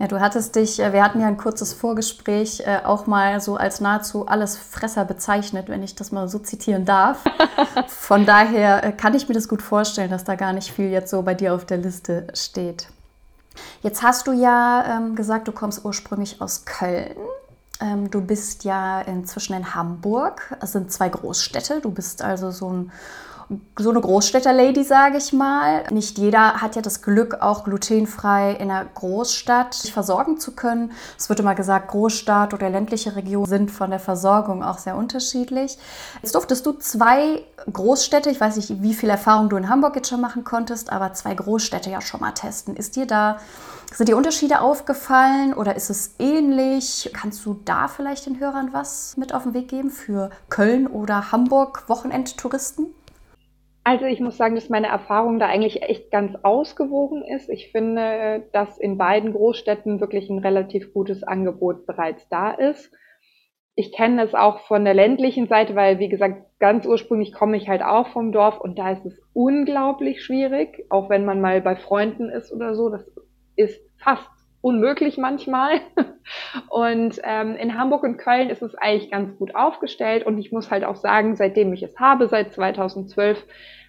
Ja, 0.00 0.08
du 0.08 0.18
hattest 0.18 0.56
dich, 0.56 0.80
äh, 0.80 0.92
wir 0.92 1.04
hatten 1.04 1.20
ja 1.20 1.28
ein 1.28 1.36
kurzes 1.36 1.74
Vorgespräch, 1.74 2.60
äh, 2.66 2.80
auch 2.82 3.06
mal 3.06 3.40
so 3.40 3.54
als 3.54 3.80
nahezu 3.80 4.26
alles 4.26 4.58
Fresser 4.58 5.04
bezeichnet, 5.04 5.68
wenn 5.68 5.84
ich 5.84 5.94
das 5.94 6.10
mal 6.10 6.26
so 6.26 6.40
zitieren 6.40 6.84
darf. 6.86 7.22
Von 7.86 8.26
daher 8.26 8.82
äh, 8.82 8.90
kann 8.90 9.14
ich 9.14 9.28
mir 9.28 9.34
das 9.34 9.48
gut 9.48 9.62
vorstellen, 9.62 10.10
dass 10.10 10.24
da 10.24 10.34
gar 10.34 10.52
nicht 10.52 10.72
viel 10.72 10.90
jetzt 10.90 11.10
so 11.10 11.22
bei 11.22 11.34
dir 11.34 11.54
auf 11.54 11.64
der 11.64 11.78
Liste 11.78 12.26
steht. 12.34 12.88
Jetzt 13.82 14.02
hast 14.02 14.26
du 14.26 14.32
ja 14.32 14.98
ähm, 14.98 15.14
gesagt, 15.14 15.48
du 15.48 15.52
kommst 15.52 15.84
ursprünglich 15.84 16.40
aus 16.40 16.64
Köln. 16.64 17.16
Ähm, 17.80 18.10
du 18.10 18.20
bist 18.20 18.64
ja 18.64 19.00
inzwischen 19.02 19.54
in 19.54 19.74
Hamburg. 19.74 20.56
Es 20.60 20.72
sind 20.72 20.92
zwei 20.92 21.08
Großstädte. 21.08 21.80
Du 21.80 21.90
bist 21.90 22.22
also 22.22 22.50
so 22.50 22.70
ein 22.70 22.92
so 23.78 23.90
eine 23.90 24.00
Großstädter-Lady, 24.00 24.84
sage 24.84 25.18
ich 25.18 25.32
mal. 25.32 25.84
Nicht 25.90 26.18
jeder 26.18 26.62
hat 26.62 26.76
ja 26.76 26.82
das 26.82 27.02
Glück, 27.02 27.38
auch 27.40 27.64
glutenfrei 27.64 28.52
in 28.52 28.70
einer 28.70 28.84
Großstadt 28.84 29.74
sich 29.74 29.92
versorgen 29.92 30.38
zu 30.38 30.52
können. 30.52 30.92
Es 31.18 31.28
wird 31.28 31.40
immer 31.40 31.54
gesagt, 31.54 31.88
Großstadt 31.88 32.54
oder 32.54 32.70
ländliche 32.70 33.16
Region 33.16 33.46
sind 33.46 33.70
von 33.70 33.90
der 33.90 34.00
Versorgung 34.00 34.62
auch 34.62 34.78
sehr 34.78 34.96
unterschiedlich. 34.96 35.78
Jetzt 36.22 36.34
durftest 36.34 36.64
du 36.64 36.72
zwei 36.72 37.44
Großstädte, 37.70 38.30
ich 38.30 38.40
weiß 38.40 38.56
nicht, 38.56 38.82
wie 38.82 38.94
viel 38.94 39.10
Erfahrung 39.10 39.48
du 39.48 39.56
in 39.56 39.68
Hamburg 39.68 39.96
jetzt 39.96 40.08
schon 40.08 40.20
machen 40.20 40.44
konntest, 40.44 40.90
aber 40.90 41.12
zwei 41.12 41.34
Großstädte 41.34 41.90
ja 41.90 42.00
schon 42.00 42.20
mal 42.20 42.32
testen. 42.32 42.76
Ist 42.76 42.96
dir 42.96 43.06
da, 43.06 43.38
sind 43.92 44.08
dir 44.08 44.16
Unterschiede 44.16 44.60
aufgefallen 44.60 45.54
oder 45.54 45.76
ist 45.76 45.90
es 45.90 46.14
ähnlich? 46.18 47.10
Kannst 47.12 47.44
du 47.44 47.60
da 47.64 47.88
vielleicht 47.88 48.26
den 48.26 48.40
Hörern 48.40 48.70
was 48.72 49.16
mit 49.16 49.34
auf 49.34 49.44
den 49.44 49.54
Weg 49.54 49.68
geben 49.68 49.90
für 49.90 50.30
Köln 50.48 50.86
oder 50.86 51.30
Hamburg 51.30 51.84
Wochenendtouristen? 51.88 52.86
Also 53.86 54.06
ich 54.06 54.18
muss 54.18 54.38
sagen, 54.38 54.54
dass 54.54 54.70
meine 54.70 54.86
Erfahrung 54.86 55.38
da 55.38 55.46
eigentlich 55.46 55.82
echt 55.82 56.10
ganz 56.10 56.34
ausgewogen 56.42 57.22
ist. 57.22 57.50
Ich 57.50 57.70
finde, 57.70 58.48
dass 58.52 58.78
in 58.78 58.96
beiden 58.96 59.34
Großstädten 59.34 60.00
wirklich 60.00 60.30
ein 60.30 60.38
relativ 60.38 60.94
gutes 60.94 61.22
Angebot 61.22 61.84
bereits 61.84 62.26
da 62.30 62.50
ist. 62.50 62.90
Ich 63.76 63.92
kenne 63.92 64.22
es 64.22 64.34
auch 64.34 64.60
von 64.60 64.84
der 64.86 64.94
ländlichen 64.94 65.48
Seite, 65.48 65.74
weil, 65.74 65.98
wie 65.98 66.08
gesagt, 66.08 66.46
ganz 66.60 66.86
ursprünglich 66.86 67.34
komme 67.34 67.58
ich 67.58 67.68
halt 67.68 67.82
auch 67.82 68.06
vom 68.08 68.32
Dorf 68.32 68.58
und 68.58 68.78
da 68.78 68.92
ist 68.92 69.04
es 69.04 69.20
unglaublich 69.34 70.24
schwierig, 70.24 70.86
auch 70.88 71.10
wenn 71.10 71.26
man 71.26 71.42
mal 71.42 71.60
bei 71.60 71.76
Freunden 71.76 72.30
ist 72.30 72.52
oder 72.52 72.74
so. 72.74 72.88
Das 72.88 73.04
ist 73.56 73.82
fast 73.98 74.30
unmöglich 74.64 75.18
manchmal. 75.18 75.80
Und 76.70 77.20
ähm, 77.22 77.54
in 77.54 77.78
Hamburg 77.78 78.02
und 78.02 78.16
Köln 78.16 78.48
ist 78.48 78.62
es 78.62 78.74
eigentlich 78.74 79.10
ganz 79.10 79.36
gut 79.36 79.54
aufgestellt. 79.54 80.24
Und 80.24 80.38
ich 80.38 80.52
muss 80.52 80.70
halt 80.70 80.84
auch 80.84 80.96
sagen, 80.96 81.36
seitdem 81.36 81.72
ich 81.74 81.82
es 81.82 81.98
habe, 81.98 82.28
seit 82.28 82.54
2012, 82.54 83.44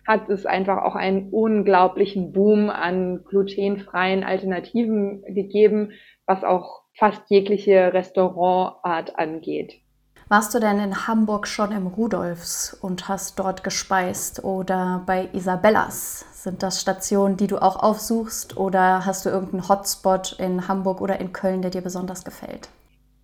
hat 0.05 0.29
es 0.29 0.45
einfach 0.45 0.83
auch 0.83 0.95
einen 0.95 1.29
unglaublichen 1.31 2.31
Boom 2.33 2.69
an 2.69 3.23
glutenfreien 3.23 4.23
Alternativen 4.23 5.23
gegeben, 5.33 5.93
was 6.27 6.43
auch 6.43 6.81
fast 6.93 7.23
jegliche 7.29 7.93
Restaurantart 7.93 9.17
angeht. 9.17 9.81
Warst 10.27 10.55
du 10.55 10.59
denn 10.59 10.79
in 10.79 11.07
Hamburg 11.07 11.47
schon 11.47 11.71
im 11.71 11.85
Rudolfs 11.85 12.73
und 12.81 13.07
hast 13.07 13.37
dort 13.37 13.63
gespeist 13.63 14.43
oder 14.43 15.03
bei 15.05 15.29
Isabellas? 15.33 16.25
Sind 16.33 16.63
das 16.63 16.81
Stationen, 16.81 17.37
die 17.37 17.45
du 17.45 17.61
auch 17.61 17.75
aufsuchst 17.75 18.57
oder 18.57 19.05
hast 19.05 19.27
du 19.27 19.29
irgendeinen 19.29 19.69
Hotspot 19.69 20.35
in 20.39 20.67
Hamburg 20.67 20.99
oder 20.99 21.19
in 21.19 21.31
Köln, 21.31 21.61
der 21.61 21.69
dir 21.69 21.81
besonders 21.81 22.25
gefällt? 22.25 22.69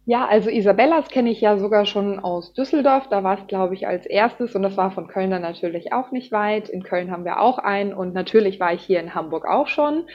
Ja, 0.05 0.27
also 0.27 0.51
Isabellas 0.51 1.09
kenne 1.09 1.31
ich 1.31 1.41
ja 1.41 1.57
sogar 1.57 1.87
schon 1.87 2.19
aus 2.19 2.53
Düsseldorf. 2.53 3.07
Da 3.09 3.23
war 3.23 3.39
es, 3.39 3.47
glaube 3.47 3.73
ich, 3.73 3.87
als 3.87 4.05
erstes 4.05 4.53
und 4.53 4.61
das 4.61 4.77
war 4.77 4.91
von 4.91 5.07
Köln 5.07 5.31
dann 5.31 5.41
natürlich 5.41 5.93
auch 5.93 6.11
nicht 6.11 6.31
weit. 6.31 6.69
In 6.69 6.83
Köln 6.83 7.09
haben 7.09 7.25
wir 7.25 7.39
auch 7.39 7.57
einen 7.57 7.93
und 7.93 8.13
natürlich 8.13 8.59
war 8.59 8.73
ich 8.73 8.81
hier 8.83 8.99
in 8.99 9.15
Hamburg 9.15 9.45
auch 9.47 9.67
schon. 9.67 10.05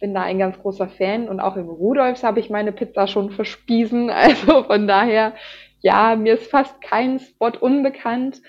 bin 0.00 0.14
da 0.14 0.22
ein 0.22 0.38
ganz 0.38 0.58
großer 0.58 0.88
Fan 0.88 1.28
und 1.28 1.40
auch 1.40 1.56
im 1.56 1.68
Rudolfs 1.68 2.22
habe 2.22 2.38
ich 2.38 2.50
meine 2.50 2.72
Pizza 2.72 3.08
schon 3.08 3.30
verspiesen. 3.30 4.10
Also 4.14 4.64
von 4.64 4.86
daher, 4.86 5.32
ja, 5.80 6.16
mir 6.16 6.34
ist 6.34 6.50
fast 6.50 6.80
kein 6.80 7.18
Spot 7.18 7.52
unbekannt. 7.60 8.40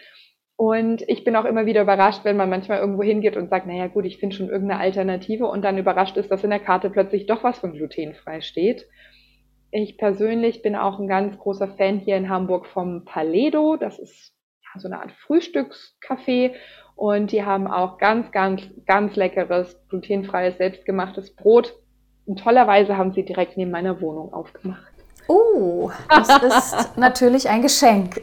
Und 0.56 1.04
ich 1.08 1.24
bin 1.24 1.36
auch 1.36 1.46
immer 1.46 1.68
wieder 1.68 1.84
überrascht, 1.84 2.24
wenn 2.24 2.36
man 2.36 2.50
manchmal 2.50 2.80
irgendwo 2.80 3.04
hingeht 3.04 3.38
und 3.38 3.50
sagt, 3.50 3.68
naja 3.68 3.88
gut, 3.88 4.06
ich 4.06 4.18
finde 4.18 4.36
schon 4.36 4.50
irgendeine 4.50 4.82
Alternative 4.82 5.46
und 5.46 5.62
dann 5.62 5.78
überrascht 5.78 6.18
ist, 6.18 6.32
dass 6.32 6.44
in 6.44 6.50
der 6.50 6.60
Karte 6.60 6.90
plötzlich 6.90 7.28
doch 7.28 7.44
was 7.44 7.60
von 7.60 7.74
glutenfrei 7.74 8.42
steht. 8.42 8.88
Ich 9.70 9.98
persönlich 9.98 10.64
bin 10.64 10.76
auch 10.76 10.98
ein 10.98 11.08
ganz 11.08 11.38
großer 11.38 11.68
Fan 11.68 12.00
hier 12.00 12.18
in 12.18 12.30
Hamburg 12.30 12.66
vom 12.66 13.06
Paledo. 13.06 13.78
Das 13.78 14.00
ist 14.00 14.34
so 14.80 14.88
eine 14.88 15.00
Art 15.00 15.12
Frühstückscafé 15.12 16.54
und 16.96 17.32
die 17.32 17.44
haben 17.44 17.68
auch 17.68 18.00
ganz, 18.00 18.32
ganz, 18.32 18.64
ganz 18.88 19.16
leckeres, 19.16 19.80
glutenfreies, 19.90 20.58
selbstgemachtes 20.58 21.36
Brot. 21.36 21.76
Und 22.26 22.40
tollerweise 22.40 22.98
haben 22.98 23.14
sie 23.14 23.24
direkt 23.24 23.58
neben 23.58 23.72
meiner 23.72 24.02
Wohnung 24.02 24.34
aufgemacht. 24.34 24.97
Oh, 25.28 25.92
das 26.10 26.28
ist 26.44 26.98
natürlich 26.98 27.50
ein 27.50 27.62
Geschenk. 27.62 28.22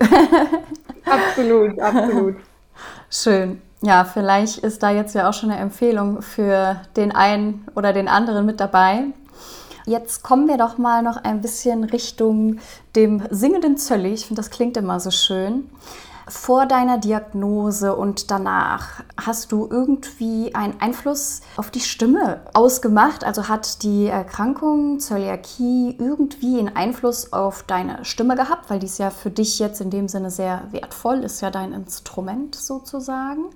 absolut, 1.04 1.78
absolut. 1.80 2.36
Schön. 3.10 3.60
Ja, 3.82 4.04
vielleicht 4.04 4.58
ist 4.58 4.82
da 4.82 4.90
jetzt 4.90 5.14
ja 5.14 5.28
auch 5.28 5.34
schon 5.34 5.50
eine 5.50 5.60
Empfehlung 5.60 6.22
für 6.22 6.80
den 6.96 7.12
einen 7.12 7.66
oder 7.74 7.92
den 7.92 8.08
anderen 8.08 8.46
mit 8.46 8.58
dabei. 8.58 9.04
Jetzt 9.86 10.22
kommen 10.22 10.48
wir 10.48 10.56
doch 10.56 10.78
mal 10.78 11.02
noch 11.02 11.18
ein 11.18 11.42
bisschen 11.42 11.84
Richtung 11.84 12.58
dem 12.96 13.22
singenden 13.30 13.76
Zölli. 13.76 14.14
Ich 14.14 14.26
finde, 14.26 14.40
das 14.40 14.50
klingt 14.50 14.78
immer 14.78 14.98
so 15.00 15.10
schön. 15.10 15.68
Vor 16.26 16.64
deiner 16.64 16.96
Diagnose 16.96 17.94
und 17.94 18.30
danach 18.30 19.02
hast 19.22 19.52
du 19.52 19.68
irgendwie 19.70 20.54
einen 20.54 20.80
Einfluss 20.80 21.42
auf 21.58 21.70
die 21.70 21.80
Stimme 21.80 22.40
ausgemacht? 22.54 23.24
Also 23.24 23.48
hat 23.48 23.82
die 23.82 24.06
Erkrankung 24.06 25.00
Zöliakie 25.00 25.96
irgendwie 25.98 26.58
einen 26.58 26.74
Einfluss 26.74 27.32
auf 27.34 27.62
deine 27.64 28.06
Stimme 28.06 28.36
gehabt? 28.36 28.70
Weil 28.70 28.78
die 28.78 28.86
ist 28.86 28.98
ja 28.98 29.10
für 29.10 29.30
dich 29.30 29.58
jetzt 29.58 29.82
in 29.82 29.90
dem 29.90 30.08
Sinne 30.08 30.30
sehr 30.30 30.62
wertvoll, 30.70 31.24
ist 31.24 31.42
ja 31.42 31.50
dein 31.50 31.72
Instrument 31.72 32.54
sozusagen. 32.54 33.50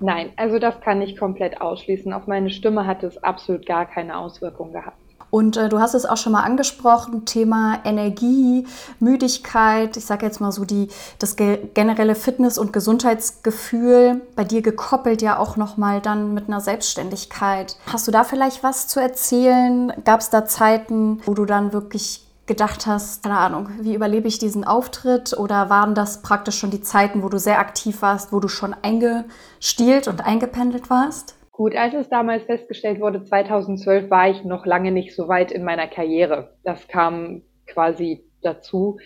Nein, 0.00 0.32
also 0.36 0.58
das 0.58 0.80
kann 0.80 1.02
ich 1.02 1.18
komplett 1.18 1.60
ausschließen. 1.60 2.12
Auf 2.14 2.26
meine 2.26 2.48
Stimme 2.48 2.86
hat 2.86 3.02
es 3.02 3.22
absolut 3.22 3.66
gar 3.66 3.84
keine 3.84 4.16
Auswirkung 4.16 4.72
gehabt. 4.72 4.96
Und 5.30 5.56
äh, 5.56 5.68
du 5.68 5.80
hast 5.80 5.94
es 5.94 6.06
auch 6.06 6.16
schon 6.16 6.32
mal 6.32 6.42
angesprochen, 6.42 7.24
Thema 7.24 7.80
Energie, 7.84 8.66
Müdigkeit, 9.00 9.96
ich 9.96 10.06
sage 10.06 10.24
jetzt 10.26 10.40
mal 10.40 10.52
so 10.52 10.64
die, 10.64 10.88
das 11.18 11.36
generelle 11.36 12.14
Fitness- 12.14 12.58
und 12.58 12.72
Gesundheitsgefühl, 12.72 14.22
bei 14.36 14.44
dir 14.44 14.62
gekoppelt 14.62 15.22
ja 15.22 15.38
auch 15.38 15.56
nochmal 15.56 16.00
dann 16.00 16.34
mit 16.34 16.48
einer 16.48 16.60
Selbstständigkeit. 16.60 17.76
Hast 17.92 18.06
du 18.06 18.10
da 18.10 18.24
vielleicht 18.24 18.62
was 18.62 18.88
zu 18.88 19.00
erzählen? 19.00 19.92
Gab 20.04 20.20
es 20.20 20.30
da 20.30 20.46
Zeiten, 20.46 21.20
wo 21.26 21.34
du 21.34 21.44
dann 21.44 21.72
wirklich 21.72 22.24
gedacht 22.46 22.86
hast, 22.86 23.22
keine 23.22 23.38
Ahnung, 23.38 23.68
wie 23.80 23.94
überlebe 23.94 24.26
ich 24.26 24.38
diesen 24.38 24.64
Auftritt? 24.64 25.38
Oder 25.38 25.70
waren 25.70 25.94
das 25.94 26.22
praktisch 26.22 26.58
schon 26.58 26.70
die 26.70 26.80
Zeiten, 26.80 27.22
wo 27.22 27.28
du 27.28 27.38
sehr 27.38 27.60
aktiv 27.60 28.02
warst, 28.02 28.32
wo 28.32 28.40
du 28.40 28.48
schon 28.48 28.74
eingestielt 28.82 30.08
und 30.08 30.24
eingependelt 30.24 30.90
warst? 30.90 31.34
Gut, 31.58 31.74
als 31.74 31.92
es 31.92 32.08
damals 32.08 32.44
festgestellt 32.44 33.00
wurde, 33.00 33.24
2012 33.24 34.10
war 34.10 34.30
ich 34.30 34.44
noch 34.44 34.64
lange 34.64 34.92
nicht 34.92 35.12
so 35.12 35.26
weit 35.26 35.50
in 35.50 35.64
meiner 35.64 35.88
Karriere. 35.88 36.54
Das 36.62 36.86
kam 36.86 37.42
quasi 37.66 38.24
dazu. 38.42 38.98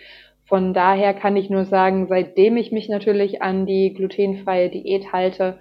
Von 0.44 0.74
daher 0.74 1.14
kann 1.14 1.34
ich 1.34 1.48
nur 1.48 1.64
sagen, 1.64 2.08
seitdem 2.08 2.58
ich 2.58 2.70
mich 2.70 2.90
natürlich 2.90 3.40
an 3.40 3.64
die 3.64 3.94
glutenfreie 3.94 4.68
Diät 4.68 5.14
halte, 5.14 5.60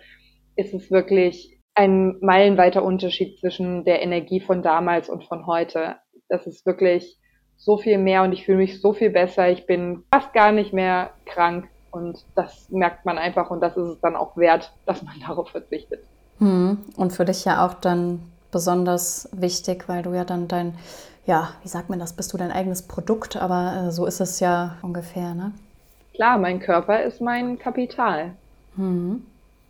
ist 0.58 0.74
es 0.74 0.92
wirklich 0.92 1.58
ein 1.76 2.18
meilenweiter 2.20 2.84
Unterschied 2.84 3.40
zwischen 3.40 3.86
der 3.86 4.02
Energie 4.02 4.42
von 4.42 4.62
damals 4.62 5.10
und 5.10 5.24
von 5.24 5.48
heute. 5.48 5.96
Das 6.28 6.46
ist 6.46 6.66
wirklich 6.66 7.18
so 7.56 7.78
viel 7.78 8.00
mehr 8.00 8.24
und 8.24 8.34
ich 8.34 8.44
fühle 8.44 8.58
mich 8.58 8.82
so 8.82 8.92
viel 8.92 9.12
besser. 9.12 9.50
Ich 9.50 9.66
bin 9.66 10.04
fast 10.14 10.34
gar 10.34 10.52
nicht 10.52 10.74
mehr 10.74 11.12
krank 11.24 11.70
und 11.90 12.26
das 12.36 12.70
merkt 12.70 13.06
man 13.06 13.18
einfach 13.18 13.50
und 13.50 13.62
das 13.62 13.78
ist 13.78 13.88
es 13.88 14.02
dann 14.02 14.18
auch 14.18 14.36
wert, 14.36 14.74
dass 14.86 15.04
man 15.04 15.16
darauf 15.26 15.52
verzichtet. 15.52 16.04
Hm. 16.42 16.80
Und 16.98 17.14
für 17.14 17.24
dich 17.24 17.46
ja 17.46 17.66
auch 17.66 17.76
dann 17.76 18.20
besonders 18.52 19.30
wichtig, 19.32 19.88
weil 19.88 20.04
du 20.04 20.14
ja 20.14 20.26
dann 20.26 20.48
dein, 20.48 20.74
ja, 21.26 21.50
wie 21.62 21.70
sagt 21.70 21.90
man 21.90 22.00
das, 22.00 22.14
bist 22.14 22.34
du 22.34 22.38
dein 22.38 22.52
eigenes 22.52 22.82
Produkt, 22.82 23.38
aber 23.38 23.86
äh, 23.88 23.92
so 23.92 24.06
ist 24.06 24.20
es 24.20 24.40
ja 24.40 24.76
ungefähr, 24.82 25.34
ne? 25.34 25.54
Klar, 26.14 26.38
mein 26.38 26.60
Körper 26.60 27.02
ist 27.04 27.22
mein 27.22 27.58
Kapital. 27.58 28.32
Hm. 28.76 29.24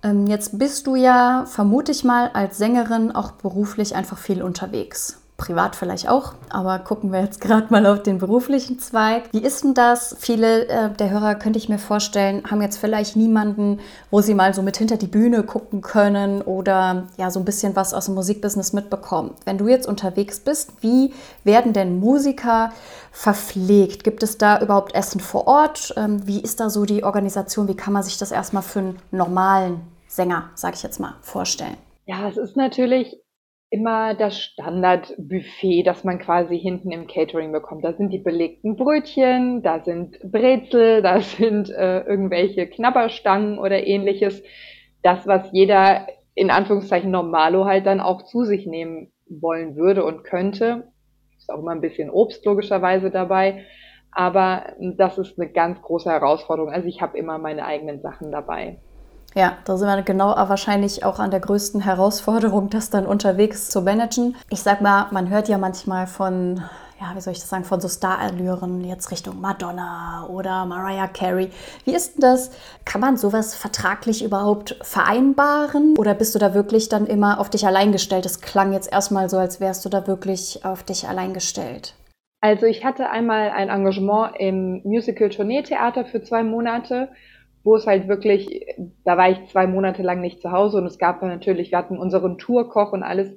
Ähm, 0.04 0.26
jetzt 0.26 0.58
bist 0.58 0.88
du 0.88 0.96
ja, 0.96 1.46
vermute 1.46 1.92
ich 1.92 2.04
mal, 2.04 2.32
als 2.34 2.58
Sängerin 2.58 3.12
auch 3.12 3.34
beruflich 3.34 3.96
einfach 3.96 4.18
viel 4.18 4.42
unterwegs 4.42 5.21
privat 5.42 5.76
vielleicht 5.76 6.08
auch, 6.08 6.34
aber 6.50 6.78
gucken 6.78 7.12
wir 7.12 7.20
jetzt 7.20 7.42
gerade 7.42 7.68
mal 7.70 7.86
auf 7.88 8.04
den 8.04 8.20
beruflichen 8.20 8.78
Zweig. 8.78 9.24
Wie 9.32 9.40
ist 9.40 9.64
denn 9.64 9.74
das? 9.74 10.16
Viele 10.20 10.68
äh, 10.68 10.90
der 10.92 11.10
Hörer, 11.10 11.34
könnte 11.36 11.58
ich 11.58 11.68
mir 11.68 11.80
vorstellen, 11.80 12.44
haben 12.50 12.62
jetzt 12.62 12.78
vielleicht 12.78 13.16
niemanden, 13.16 13.80
wo 14.12 14.22
sie 14.22 14.36
mal 14.36 14.54
so 14.54 14.62
mit 14.62 14.78
hinter 14.78 14.98
die 14.98 15.08
Bühne 15.08 15.42
gucken 15.42 15.82
können 15.82 16.44
oder 16.44 17.08
ja, 17.18 17.32
so 17.32 17.40
ein 17.40 17.46
bisschen 17.46 17.76
was 17.76 17.94
aus 17.94 18.06
dem 18.06 18.14
Musikbusiness 18.14 18.72
mitbekommen. 18.74 19.34
Wenn 19.44 19.58
du 19.58 19.68
jetzt 19.68 19.88
unterwegs 19.88 20.40
bist, 20.40 20.74
wie 20.82 21.12
werden 21.44 21.74
denn 21.74 22.00
Musiker 22.00 22.72
verpflegt? 23.12 24.04
Gibt 24.04 24.22
es 24.22 24.38
da 24.38 24.62
überhaupt 24.62 24.94
Essen 24.94 25.20
vor 25.20 25.48
Ort? 25.48 25.94
Ähm, 25.98 26.28
wie 26.28 26.40
ist 26.40 26.60
da 26.60 26.70
so 26.70 26.86
die 26.86 27.04
Organisation? 27.04 27.68
Wie 27.68 27.76
kann 27.76 27.94
man 27.94 28.04
sich 28.04 28.20
das 28.20 28.32
erstmal 28.32 28.64
für 28.64 28.80
einen 28.80 29.00
normalen 29.10 29.82
Sänger, 30.08 30.52
sage 30.54 30.76
ich 30.76 30.84
jetzt 30.84 31.00
mal, 31.00 31.16
vorstellen? 31.22 31.78
Ja, 32.06 32.28
es 32.28 32.38
ist 32.38 32.56
natürlich 32.56 33.18
immer 33.72 34.14
das 34.16 34.38
Standardbuffet, 34.38 35.84
das 35.84 36.04
man 36.04 36.20
quasi 36.20 36.60
hinten 36.60 36.92
im 36.92 37.08
Catering 37.08 37.54
bekommt. 37.54 37.86
Da 37.86 37.94
sind 37.94 38.12
die 38.12 38.20
belegten 38.20 38.76
Brötchen, 38.76 39.64
da 39.64 39.80
sind 39.80 40.20
Brezel, 40.30 41.02
da 41.02 41.22
sind 41.22 41.70
äh, 41.72 42.02
irgendwelche 42.02 42.68
Knabberstangen 42.68 43.58
oder 43.58 43.88
ähnliches. 43.88 44.44
Das, 45.02 45.26
was 45.26 45.52
jeder 45.54 46.06
in 46.36 46.52
Anführungszeichen 46.52 47.12
Normalo 47.12 47.66
halt 47.66 47.86
dann 47.86 48.02
auch 48.02 48.24
zu 48.24 48.44
sich 48.44 48.68
nehmen 48.68 49.12
wollen 49.30 49.78
würde 49.78 50.04
und 50.04 50.24
könnte. 50.26 50.92
Ist 51.38 51.50
auch 51.50 51.60
immer 51.60 51.72
ein 51.72 51.82
bisschen 51.82 52.10
Obst 52.10 52.46
logischerweise 52.46 53.10
dabei. 53.10 53.66
Aber 54.12 54.74
das 54.98 55.18
ist 55.18 55.40
eine 55.40 55.50
ganz 55.50 55.82
große 55.82 56.10
Herausforderung. 56.10 56.72
Also 56.72 56.90
ich 56.90 57.02
habe 57.02 57.18
immer 57.18 57.38
meine 57.38 57.66
eigenen 57.66 58.02
Sachen 58.02 58.32
dabei. 58.32 58.80
Ja, 59.34 59.58
da 59.64 59.78
sind 59.78 59.88
wir 59.88 60.02
genau 60.02 60.36
wahrscheinlich 60.36 61.06
auch 61.06 61.20
an 61.20 61.32
der 61.32 61.40
größten 61.40 61.82
Herausforderung, 61.82 62.70
das 62.70 62.90
dann 62.90 63.06
unterwegs 63.06 63.70
zu 63.70 63.82
managen. 63.82 64.36
Ich 64.50 64.62
sag 64.62 64.82
mal, 64.82 65.08
man 65.12 65.30
hört 65.30 65.48
ja 65.48 65.58
manchmal 65.58 66.06
von, 66.06 66.62
ja, 67.00 67.16
wie 67.16 67.22
soll 67.22 67.32
ich 67.32 67.40
das 67.40 67.48
sagen, 67.48 67.64
von 67.64 67.80
so 67.80 67.88
Starallüren 67.88 68.84
jetzt 68.84 69.10
Richtung 69.10 69.40
Madonna 69.40 70.28
oder 70.30 70.66
Mariah 70.66 71.08
Carey. 71.08 71.50
Wie 71.86 71.96
ist 71.96 72.16
denn 72.16 72.22
das? 72.22 72.52
Kann 72.84 73.00
man 73.00 73.16
sowas 73.16 73.56
vertraglich 73.56 74.22
überhaupt 74.22 74.78
vereinbaren? 74.82 75.96
Oder 75.98 76.14
bist 76.14 76.36
du 76.36 76.40
da 76.40 76.54
wirklich 76.54 76.90
dann 76.90 77.08
immer 77.08 77.40
auf 77.40 77.50
dich 77.50 77.66
allein 77.66 77.94
gestellt? 77.94 78.26
Es 78.26 78.42
klang 78.42 78.74
jetzt 78.74 78.92
erstmal 78.92 79.30
so, 79.30 79.38
als 79.38 79.62
wärst 79.62 79.86
du 79.86 79.90
da 79.90 80.08
wirklich 80.08 80.66
auf 80.66 80.84
dich 80.84 81.08
allein 81.08 81.34
gestellt. 81.34 81.96
Also 82.42 82.66
ich 82.66 82.84
hatte 82.84 83.10
einmal 83.10 83.52
ein 83.52 83.70
Engagement 83.70 84.36
im 84.40 84.82
Musical 84.84 85.30
Tourneetheater 85.30 86.06
für 86.06 86.22
zwei 86.22 86.44
Monate 86.44 87.10
wo 87.64 87.76
es 87.76 87.88
halt 87.88 88.08
wirklich, 88.08 88.66
da 89.06 89.18
war 89.18 89.30
ich 89.30 89.46
zwei 89.48 89.68
Monate 89.68 90.02
lang 90.02 90.22
nicht 90.22 90.42
zu 90.42 90.52
Hause 90.52 90.78
und 90.78 90.86
es 90.86 90.98
gab 90.98 91.22
natürlich, 91.22 91.72
wir 91.72 91.78
hatten 91.78 91.98
unseren 91.98 92.38
Tourkoch 92.38 92.92
und 92.94 93.04
alles, 93.04 93.36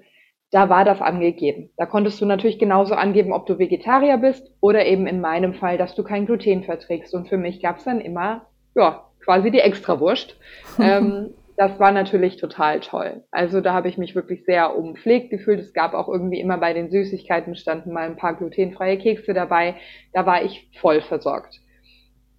da 0.51 0.69
war 0.69 0.85
das 0.85 1.01
angegeben. 1.01 1.71
Da 1.77 1.85
konntest 1.85 2.21
du 2.21 2.27
natürlich 2.27 2.59
genauso 2.59 2.95
angeben, 2.95 3.33
ob 3.33 3.47
du 3.47 3.59
Vegetarier 3.59 4.19
bist 4.19 4.53
oder 4.61 4.87
eben 4.87 5.07
in 5.07 5.21
meinem 5.21 5.55
Fall, 5.55 5.79
dass 5.79 5.95
du 5.95 6.05
kein 6.05 6.27
Gluten 6.27 6.63
verträgst. 6.63 7.13
Und 7.13 7.29
für 7.29 7.37
mich 7.37 7.61
gab 7.61 7.79
es 7.79 7.85
dann 7.85 8.01
immer, 8.01 8.47
ja, 8.77 9.05
quasi 9.25 9.51
die 9.51 9.59
Extrawurst. 9.59 10.37
ähm, 10.81 11.31
das 11.57 11.79
war 11.79 11.93
natürlich 11.93 12.37
total 12.37 12.81
toll. 12.81 13.25
Also 13.31 13.61
da 13.61 13.73
habe 13.73 13.89
ich 13.89 13.99
mich 13.99 14.15
wirklich 14.15 14.45
sehr 14.45 14.77
umpflegt 14.77 15.31
gefühlt. 15.31 15.61
Es 15.61 15.73
gab 15.73 15.95
auch 15.95 16.09
irgendwie 16.09 16.41
immer 16.41 16.59
bei 16.59 16.73
den 16.73 16.91
Süßigkeiten 16.91 17.55
standen 17.57 17.93
mal 17.93 18.07
ein 18.07 18.17
paar 18.17 18.35
glutenfreie 18.35 18.99
Kekse 18.99 19.35
dabei. 19.35 19.77
Da 20.13 20.27
war 20.27 20.43
ich 20.45 20.69
voll 20.81 21.01
versorgt. 21.01 21.61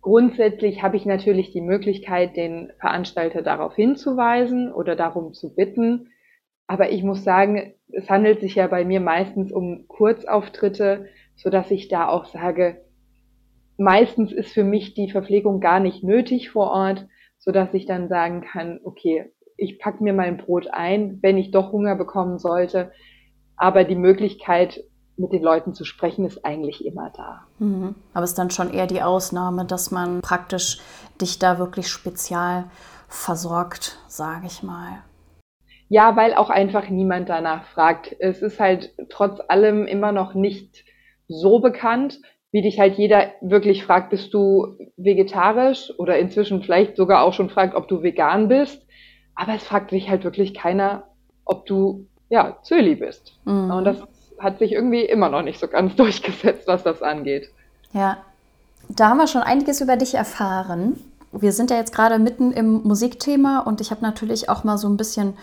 Grundsätzlich 0.06 0.84
habe 0.84 0.98
ich 0.98 1.08
natürlich 1.08 1.52
die 1.52 1.62
Möglichkeit, 1.62 2.38
den 2.38 2.72
Veranstalter 2.80 3.42
darauf 3.42 3.76
hinzuweisen 3.76 4.72
oder 4.72 4.96
darum 4.96 5.34
zu 5.34 5.56
bitten. 5.56 6.10
Aber 6.68 6.92
ich 6.92 7.02
muss 7.02 7.24
sagen, 7.24 7.74
es 7.92 8.08
handelt 8.08 8.40
sich 8.40 8.54
ja 8.54 8.68
bei 8.68 8.86
mir 8.86 9.00
meistens 9.00 9.52
um 9.52 9.88
Kurzauftritte, 9.88 11.08
so 11.36 11.50
dass 11.50 11.72
ich 11.72 11.88
da 11.88 12.08
auch 12.08 12.26
sage, 12.26 12.86
meistens 13.78 14.32
ist 14.32 14.54
für 14.54 14.64
mich 14.64 14.94
die 14.94 15.10
Verpflegung 15.10 15.60
gar 15.60 15.80
nicht 15.80 16.04
nötig 16.04 16.52
vor 16.52 16.70
Ort, 16.70 17.08
so 17.40 17.52
dass 17.52 17.74
ich 17.74 17.88
dann 17.88 18.08
sagen 18.08 18.42
kann, 18.42 18.82
okay, 18.84 19.32
ich 19.58 19.80
packe 19.80 20.04
mir 20.04 20.14
mein 20.14 20.38
Brot 20.38 20.68
ein, 20.72 21.18
wenn 21.24 21.40
ich 21.40 21.50
doch 21.50 21.72
Hunger 21.72 21.96
bekommen 21.96 22.38
sollte. 22.38 22.92
Aber 23.58 23.84
die 23.84 23.96
Möglichkeit, 23.96 24.84
mit 25.18 25.32
den 25.32 25.44
Leuten 25.44 25.74
zu 25.74 25.86
sprechen, 25.86 26.26
ist 26.26 26.46
eigentlich 26.46 26.86
immer 26.86 27.12
da. 27.16 27.44
Mhm. 27.60 27.96
Aber 28.14 28.24
es 28.24 28.32
ist 28.32 28.40
dann 28.40 28.52
schon 28.52 28.74
eher 28.74 28.88
die 28.88 29.02
Ausnahme, 29.02 29.66
dass 29.66 29.92
man 29.92 30.22
praktisch 30.22 30.80
dich 31.22 31.40
da 31.40 31.58
wirklich 31.60 31.88
spezial 31.88 32.66
versorgt, 33.08 33.98
sage 34.08 34.48
ich 34.48 34.64
mal. 34.64 35.04
Ja, 35.88 36.16
weil 36.16 36.34
auch 36.34 36.50
einfach 36.50 36.90
niemand 36.90 37.30
danach 37.30 37.66
fragt. 37.66 38.16
Es 38.20 38.42
ist 38.42 38.60
halt 38.60 38.94
trotz 39.10 39.40
allem 39.48 39.86
immer 39.86 40.12
noch 40.12 40.34
nicht 40.34 40.84
so 41.28 41.60
bekannt, 41.60 42.20
wie 42.52 42.62
dich 42.62 42.80
halt 42.80 42.98
jeder 42.98 43.32
wirklich 43.42 43.84
fragt, 43.84 44.10
bist 44.10 44.34
du 44.34 44.78
vegetarisch 44.98 45.94
oder 45.98 46.18
inzwischen 46.18 46.64
vielleicht 46.64 46.96
sogar 46.96 47.24
auch 47.24 47.34
schon 47.34 47.50
fragt, 47.50 47.76
ob 47.76 47.88
du 47.88 48.02
vegan 48.02 48.48
bist. 48.48 48.86
Aber 49.36 49.54
es 49.54 49.64
fragt 49.64 49.92
dich 49.92 50.10
halt 50.10 50.24
wirklich 50.24 50.54
keiner, 50.54 51.04
ob 51.44 51.66
du 51.66 52.08
ja 52.30 52.58
Zöli 52.64 52.96
bist. 52.96 53.40
Mhm. 53.46 53.72
Und 53.72 53.86
das 53.86 54.02
hat 54.40 54.60
sich 54.60 54.72
irgendwie 54.72 55.04
immer 55.04 55.30
noch 55.30 55.42
nicht 55.42 55.60
so 55.60 55.68
ganz 55.68 55.96
durchgesetzt, 55.98 56.68
was 56.68 56.84
das 56.84 57.02
angeht. 57.02 57.50
Ja, 57.94 58.18
da 58.90 59.10
haben 59.10 59.18
wir 59.18 59.28
schon 59.28 59.42
einiges 59.42 59.82
über 59.82 59.98
dich 59.98 60.16
erfahren. 60.16 61.00
Wir 61.40 61.52
sind 61.52 61.72
ja 61.72 61.78
jetzt 61.78 61.94
gerade 61.94 62.20
mitten 62.20 62.52
im 62.52 62.84
Musikthema 62.84 63.60
und 63.60 63.82
ich 63.82 63.92
habe 63.92 64.02
natürlich 64.02 64.50
auch 64.50 64.64
mal 64.64 64.78
so 64.78 64.88
ein 64.88 64.98
bisschen 64.98 65.36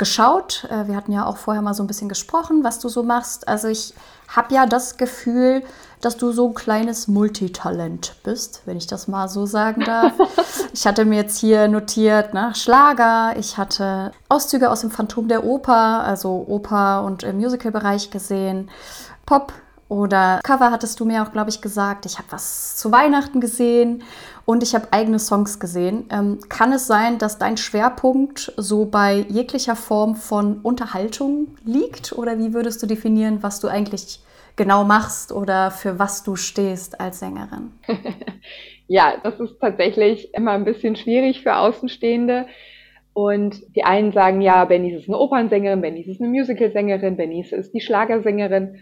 geschaut. 0.00 0.66
Äh, 0.70 0.88
wir 0.88 0.96
hatten 0.96 1.12
ja 1.12 1.26
auch 1.26 1.36
vorher 1.36 1.62
mal 1.62 1.74
so 1.74 1.84
ein 1.84 1.86
bisschen 1.86 2.08
gesprochen, 2.08 2.64
was 2.64 2.80
du 2.80 2.88
so 2.88 3.02
machst. 3.02 3.46
Also 3.46 3.68
ich 3.68 3.94
habe 4.28 4.54
ja 4.54 4.66
das 4.66 4.96
Gefühl, 4.96 5.62
dass 6.00 6.16
du 6.16 6.32
so 6.32 6.48
ein 6.48 6.54
kleines 6.54 7.06
Multitalent 7.06 8.16
bist, 8.24 8.62
wenn 8.64 8.78
ich 8.78 8.86
das 8.86 9.08
mal 9.08 9.28
so 9.28 9.44
sagen 9.44 9.84
darf. 9.84 10.14
ich 10.72 10.86
hatte 10.86 11.04
mir 11.04 11.16
jetzt 11.16 11.38
hier 11.38 11.68
notiert, 11.68 12.32
ne, 12.32 12.52
Schlager, 12.54 13.36
ich 13.36 13.58
hatte 13.58 14.12
Auszüge 14.28 14.70
aus 14.70 14.80
dem 14.80 14.90
Phantom 14.90 15.28
der 15.28 15.44
Oper, 15.44 16.02
also 16.02 16.46
Oper 16.48 17.02
und 17.04 17.22
im 17.22 17.36
Musical-Bereich 17.36 18.10
gesehen, 18.10 18.70
Pop, 19.26 19.52
oder 19.90 20.38
Cover 20.44 20.70
hattest 20.70 21.00
du 21.00 21.04
mir 21.04 21.24
auch, 21.24 21.32
glaube 21.32 21.50
ich, 21.50 21.60
gesagt. 21.60 22.06
Ich 22.06 22.18
habe 22.18 22.30
was 22.30 22.76
zu 22.76 22.92
Weihnachten 22.92 23.40
gesehen 23.40 24.04
und 24.44 24.62
ich 24.62 24.76
habe 24.76 24.92
eigene 24.92 25.18
Songs 25.18 25.58
gesehen. 25.58 26.04
Ähm, 26.12 26.38
kann 26.48 26.72
es 26.72 26.86
sein, 26.86 27.18
dass 27.18 27.38
dein 27.38 27.56
Schwerpunkt 27.56 28.52
so 28.56 28.84
bei 28.84 29.26
jeglicher 29.28 29.74
Form 29.74 30.14
von 30.14 30.60
Unterhaltung 30.60 31.56
liegt? 31.64 32.12
Oder 32.12 32.38
wie 32.38 32.54
würdest 32.54 32.80
du 32.80 32.86
definieren, 32.86 33.42
was 33.42 33.58
du 33.58 33.66
eigentlich 33.66 34.20
genau 34.54 34.84
machst 34.84 35.32
oder 35.32 35.72
für 35.72 35.98
was 35.98 36.22
du 36.22 36.36
stehst 36.36 37.00
als 37.00 37.18
Sängerin? 37.18 37.72
ja, 38.86 39.14
das 39.24 39.40
ist 39.40 39.58
tatsächlich 39.60 40.32
immer 40.34 40.52
ein 40.52 40.64
bisschen 40.64 40.94
schwierig 40.94 41.42
für 41.42 41.56
Außenstehende. 41.56 42.46
Und 43.12 43.74
die 43.74 43.82
einen 43.82 44.12
sagen, 44.12 44.40
ja, 44.40 44.64
Benny 44.66 44.92
ist 44.94 45.08
eine 45.08 45.18
Opernsängerin, 45.18 45.80
Benny 45.80 46.02
ist 46.02 46.20
eine 46.20 46.30
Musicalsängerin, 46.30 47.16
Benny 47.16 47.40
ist 47.40 47.74
die 47.74 47.80
Schlagersängerin 47.80 48.78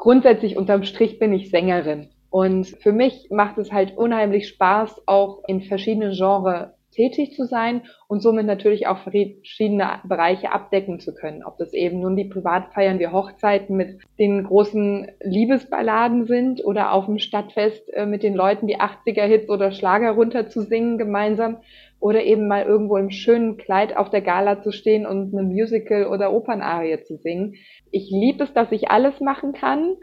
grundsätzlich 0.00 0.56
unterm 0.56 0.82
Strich 0.82 1.20
bin 1.20 1.32
ich 1.32 1.50
Sängerin. 1.50 2.08
Und 2.30 2.66
für 2.66 2.92
mich 2.92 3.28
macht 3.30 3.58
es 3.58 3.70
halt 3.70 3.96
unheimlich 3.96 4.48
Spaß, 4.48 5.02
auch 5.06 5.42
in 5.46 5.60
verschiedenen 5.62 6.12
Genres 6.12 6.70
tätig 6.92 7.34
zu 7.34 7.44
sein 7.44 7.82
und 8.08 8.20
somit 8.20 8.46
natürlich 8.46 8.86
auch 8.86 8.98
verschiedene 8.98 10.00
Bereiche 10.04 10.52
abdecken 10.52 10.98
zu 10.98 11.14
können. 11.14 11.44
Ob 11.44 11.56
das 11.58 11.72
eben 11.72 12.00
nun 12.00 12.16
die 12.16 12.24
Privatfeiern 12.24 12.98
wie 12.98 13.08
Hochzeiten 13.08 13.76
mit 13.76 13.98
den 14.18 14.44
großen 14.44 15.10
Liebesballaden 15.22 16.26
sind 16.26 16.64
oder 16.64 16.92
auf 16.92 17.06
dem 17.06 17.18
Stadtfest 17.18 17.92
äh, 17.92 18.06
mit 18.06 18.22
den 18.22 18.34
Leuten 18.34 18.66
die 18.66 18.78
80er-Hits 18.78 19.48
oder 19.48 19.70
Schlager 19.70 20.12
runterzusingen 20.12 20.98
gemeinsam 20.98 21.58
oder 22.00 22.24
eben 22.24 22.48
mal 22.48 22.64
irgendwo 22.64 22.96
im 22.96 23.10
schönen 23.10 23.58
Kleid 23.58 23.96
auf 23.96 24.10
der 24.10 24.22
Gala 24.22 24.62
zu 24.62 24.72
stehen 24.72 25.06
und 25.06 25.32
eine 25.32 25.42
Musical- 25.42 26.06
oder 26.06 26.32
Opernarie 26.32 27.02
zu 27.04 27.18
singen. 27.18 27.54
Ich 27.92 28.10
liebe 28.10 28.42
es, 28.44 28.52
dass 28.54 28.72
ich 28.72 28.90
alles 28.90 29.20
machen 29.20 29.52
kann. 29.52 29.96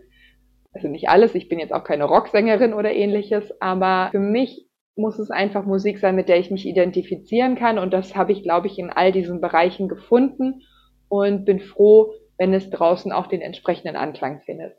Also 0.74 0.88
nicht 0.88 1.10
alles, 1.10 1.34
ich 1.34 1.50
bin 1.50 1.58
jetzt 1.58 1.74
auch 1.74 1.84
keine 1.84 2.04
Rocksängerin 2.04 2.74
oder 2.74 2.94
ähnliches, 2.94 3.52
aber 3.60 4.10
für 4.12 4.20
mich 4.20 4.68
muss 4.96 5.18
es 5.18 5.32
einfach 5.32 5.66
Musik 5.66 6.00
sein, 6.00 6.16
mit 6.16 6.30
der 6.30 6.38
ich 6.38 6.52
mich 6.52 6.68
identifizieren 6.68 7.56
kann 7.56 7.80
und 7.80 7.94
das 7.94 8.16
habe 8.16 8.32
ich, 8.32 8.44
glaube 8.44 8.68
ich, 8.68 8.78
in 8.78 8.90
all 8.90 9.12
diesen 9.12 9.42
Bereichen 9.42 9.88
gefunden 9.88 10.62
und 11.10 11.46
bin 11.46 11.60
froh, 11.60 12.14
wenn 12.38 12.54
es 12.54 12.70
draußen 12.70 13.12
auch 13.12 13.28
den 13.28 13.42
entsprechenden 13.42 13.96
Anklang 13.96 14.42
findet. 14.42 14.74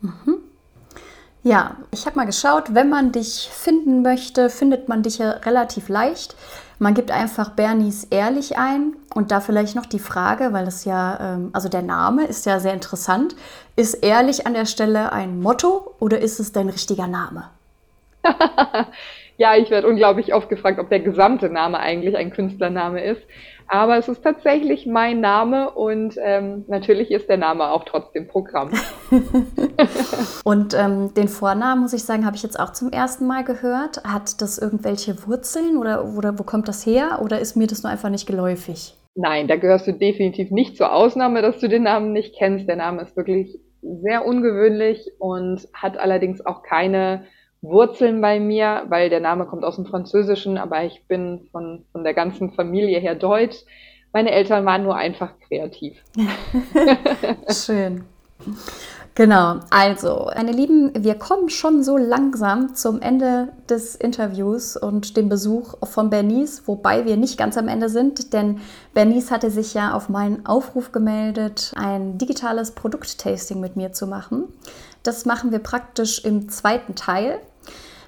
Mhm. 0.00 0.49
Ja, 1.42 1.76
ich 1.90 2.04
habe 2.04 2.16
mal 2.16 2.26
geschaut, 2.26 2.74
wenn 2.74 2.90
man 2.90 3.12
dich 3.12 3.48
finden 3.50 4.02
möchte, 4.02 4.50
findet 4.50 4.88
man 4.88 5.02
dich 5.02 5.18
ja 5.18 5.30
relativ 5.30 5.88
leicht. 5.88 6.36
Man 6.78 6.94
gibt 6.94 7.10
einfach 7.10 7.50
Bernies 7.50 8.04
ehrlich 8.04 8.58
ein 8.58 8.94
und 9.14 9.30
da 9.30 9.40
vielleicht 9.40 9.74
noch 9.74 9.86
die 9.86 9.98
Frage, 9.98 10.52
weil 10.52 10.66
es 10.66 10.84
ja, 10.84 11.34
ähm, 11.34 11.50
also 11.52 11.68
der 11.68 11.82
Name 11.82 12.24
ist 12.24 12.46
ja 12.46 12.60
sehr 12.60 12.74
interessant. 12.74 13.36
Ist 13.74 13.94
ehrlich 13.94 14.46
an 14.46 14.54
der 14.54 14.66
Stelle 14.66 15.12
ein 15.12 15.40
Motto 15.40 15.94
oder 15.98 16.18
ist 16.18 16.40
es 16.40 16.52
dein 16.52 16.68
richtiger 16.68 17.06
Name? 17.06 17.50
ja, 19.38 19.56
ich 19.56 19.70
werde 19.70 19.88
unglaublich 19.88 20.34
oft 20.34 20.50
gefragt, 20.50 20.78
ob 20.78 20.90
der 20.90 21.00
gesamte 21.00 21.48
Name 21.48 21.78
eigentlich 21.78 22.16
ein 22.16 22.30
Künstlername 22.30 23.02
ist. 23.02 23.22
Aber 23.72 23.96
es 23.96 24.08
ist 24.08 24.22
tatsächlich 24.22 24.84
mein 24.84 25.20
Name 25.20 25.70
und 25.70 26.16
ähm, 26.20 26.64
natürlich 26.66 27.12
ist 27.12 27.28
der 27.28 27.36
Name 27.36 27.70
auch 27.70 27.84
trotzdem 27.84 28.26
Programm. 28.26 28.72
und 30.44 30.74
ähm, 30.74 31.14
den 31.14 31.28
Vornamen, 31.28 31.82
muss 31.82 31.92
ich 31.92 32.02
sagen, 32.02 32.26
habe 32.26 32.34
ich 32.34 32.42
jetzt 32.42 32.58
auch 32.58 32.72
zum 32.72 32.90
ersten 32.90 33.28
Mal 33.28 33.44
gehört. 33.44 34.02
Hat 34.02 34.42
das 34.42 34.58
irgendwelche 34.58 35.24
Wurzeln 35.24 35.76
oder, 35.76 36.04
oder 36.16 36.36
wo 36.36 36.42
kommt 36.42 36.66
das 36.66 36.84
her 36.84 37.20
oder 37.22 37.38
ist 37.38 37.54
mir 37.54 37.68
das 37.68 37.84
nur 37.84 37.92
einfach 37.92 38.10
nicht 38.10 38.26
geläufig? 38.26 38.96
Nein, 39.14 39.46
da 39.46 39.54
gehörst 39.54 39.86
du 39.86 39.92
definitiv 39.92 40.50
nicht 40.50 40.76
zur 40.76 40.92
Ausnahme, 40.92 41.40
dass 41.40 41.60
du 41.60 41.68
den 41.68 41.84
Namen 41.84 42.12
nicht 42.12 42.34
kennst. 42.36 42.68
Der 42.68 42.76
Name 42.76 43.02
ist 43.02 43.16
wirklich 43.16 43.56
sehr 43.82 44.26
ungewöhnlich 44.26 45.12
und 45.20 45.68
hat 45.74 45.96
allerdings 45.96 46.44
auch 46.44 46.64
keine 46.64 47.24
Wurzeln 47.62 48.20
bei 48.20 48.40
mir, 48.40 48.84
weil 48.88 49.10
der 49.10 49.20
Name 49.20 49.46
kommt 49.46 49.64
aus 49.64 49.76
dem 49.76 49.86
Französischen, 49.86 50.56
aber 50.56 50.84
ich 50.84 51.04
bin 51.06 51.48
von, 51.52 51.84
von 51.92 52.04
der 52.04 52.14
ganzen 52.14 52.52
Familie 52.52 52.98
her 53.00 53.14
deutsch. 53.14 53.64
Meine 54.12 54.32
Eltern 54.32 54.64
waren 54.64 54.82
nur 54.82 54.96
einfach 54.96 55.32
kreativ. 55.46 56.02
Schön. 57.48 58.04
Genau, 59.14 59.56
also, 59.70 60.30
meine 60.34 60.52
Lieben, 60.52 60.92
wir 60.96 61.14
kommen 61.16 61.50
schon 61.50 61.82
so 61.82 61.96
langsam 61.96 62.74
zum 62.74 63.02
Ende 63.02 63.48
des 63.68 63.94
Interviews 63.94 64.76
und 64.76 65.16
dem 65.16 65.28
Besuch 65.28 65.74
von 65.82 66.10
Bernice, 66.10 66.62
wobei 66.66 67.04
wir 67.04 67.16
nicht 67.16 67.36
ganz 67.36 67.58
am 67.58 67.68
Ende 67.68 67.88
sind, 67.88 68.32
denn 68.32 68.60
Bernice 68.94 69.30
hatte 69.30 69.50
sich 69.50 69.74
ja 69.74 69.92
auf 69.92 70.08
meinen 70.08 70.46
Aufruf 70.46 70.92
gemeldet, 70.92 71.72
ein 71.76 72.18
digitales 72.18 72.70
Produkttasting 72.70 73.60
mit 73.60 73.76
mir 73.76 73.92
zu 73.92 74.06
machen. 74.06 74.44
Das 75.02 75.26
machen 75.26 75.50
wir 75.50 75.58
praktisch 75.58 76.24
im 76.24 76.48
zweiten 76.48 76.94
Teil. 76.94 77.40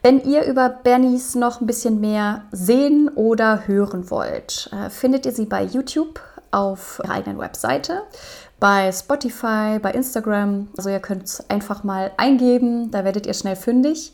Wenn 0.02 0.20
ihr 0.24 0.44
über 0.46 0.68
Bernice 0.68 1.36
noch 1.36 1.60
ein 1.60 1.66
bisschen 1.66 2.00
mehr 2.00 2.42
sehen 2.50 3.08
oder 3.14 3.68
hören 3.68 4.10
wollt, 4.10 4.68
äh, 4.72 4.90
findet 4.90 5.26
ihr 5.26 5.32
sie 5.32 5.46
bei 5.46 5.62
YouTube 5.62 6.20
auf 6.50 7.00
ihrer 7.04 7.14
eigenen 7.14 7.38
Webseite, 7.38 8.02
bei 8.58 8.90
Spotify, 8.90 9.78
bei 9.80 9.92
Instagram. 9.92 10.68
Also 10.76 10.90
ihr 10.90 10.98
könnt 10.98 11.24
es 11.24 11.48
einfach 11.48 11.84
mal 11.84 12.10
eingeben, 12.16 12.90
da 12.90 13.04
werdet 13.04 13.28
ihr 13.28 13.34
schnell 13.34 13.54
fündig. 13.54 14.12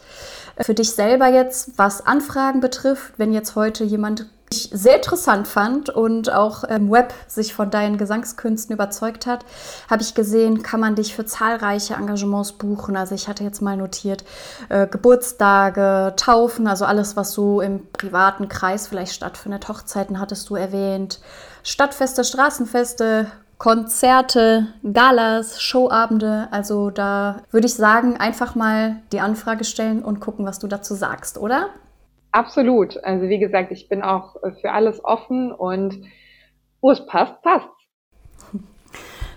Für 0.60 0.74
dich 0.74 0.90
selber 0.90 1.28
jetzt, 1.28 1.78
was 1.78 2.06
Anfragen 2.06 2.60
betrifft, 2.60 3.14
wenn 3.16 3.32
jetzt 3.32 3.56
heute 3.56 3.82
jemand 3.82 4.26
ich 4.50 4.70
sehr 4.72 4.96
interessant 4.96 5.46
fand 5.46 5.90
und 5.90 6.32
auch 6.32 6.64
im 6.64 6.90
Web 6.90 7.12
sich 7.26 7.54
von 7.54 7.70
deinen 7.70 7.98
Gesangskünsten 7.98 8.74
überzeugt 8.74 9.26
hat, 9.26 9.44
habe 9.90 10.02
ich 10.02 10.14
gesehen, 10.14 10.62
kann 10.62 10.80
man 10.80 10.94
dich 10.94 11.14
für 11.14 11.26
zahlreiche 11.26 11.94
Engagements 11.94 12.52
buchen. 12.52 12.96
Also 12.96 13.14
ich 13.14 13.28
hatte 13.28 13.44
jetzt 13.44 13.62
mal 13.62 13.76
notiert, 13.76 14.24
äh, 14.68 14.86
Geburtstage, 14.86 16.14
Taufen, 16.16 16.66
also 16.66 16.84
alles, 16.84 17.16
was 17.16 17.32
so 17.32 17.60
im 17.60 17.86
privaten 17.92 18.48
Kreis 18.48 18.86
vielleicht 18.86 19.12
stattfindet. 19.12 19.68
Hochzeiten 19.68 20.20
hattest 20.20 20.48
du 20.50 20.56
erwähnt, 20.56 21.20
Stadtfeste, 21.62 22.24
Straßenfeste, 22.24 23.26
Konzerte, 23.58 24.68
Galas, 24.92 25.60
Showabende. 25.60 26.48
Also 26.52 26.90
da 26.90 27.42
würde 27.50 27.66
ich 27.66 27.74
sagen, 27.74 28.16
einfach 28.16 28.54
mal 28.54 28.96
die 29.12 29.20
Anfrage 29.20 29.64
stellen 29.64 30.02
und 30.02 30.20
gucken, 30.20 30.46
was 30.46 30.60
du 30.60 30.68
dazu 30.68 30.94
sagst, 30.94 31.38
oder? 31.38 31.70
Absolut. 32.32 33.02
Also 33.02 33.28
wie 33.28 33.38
gesagt, 33.38 33.72
ich 33.72 33.88
bin 33.88 34.02
auch 34.02 34.36
für 34.60 34.72
alles 34.72 35.04
offen 35.04 35.52
und 35.52 36.02
wo 36.80 36.90
es 36.90 37.04
passt, 37.06 37.40
passt. 37.42 37.68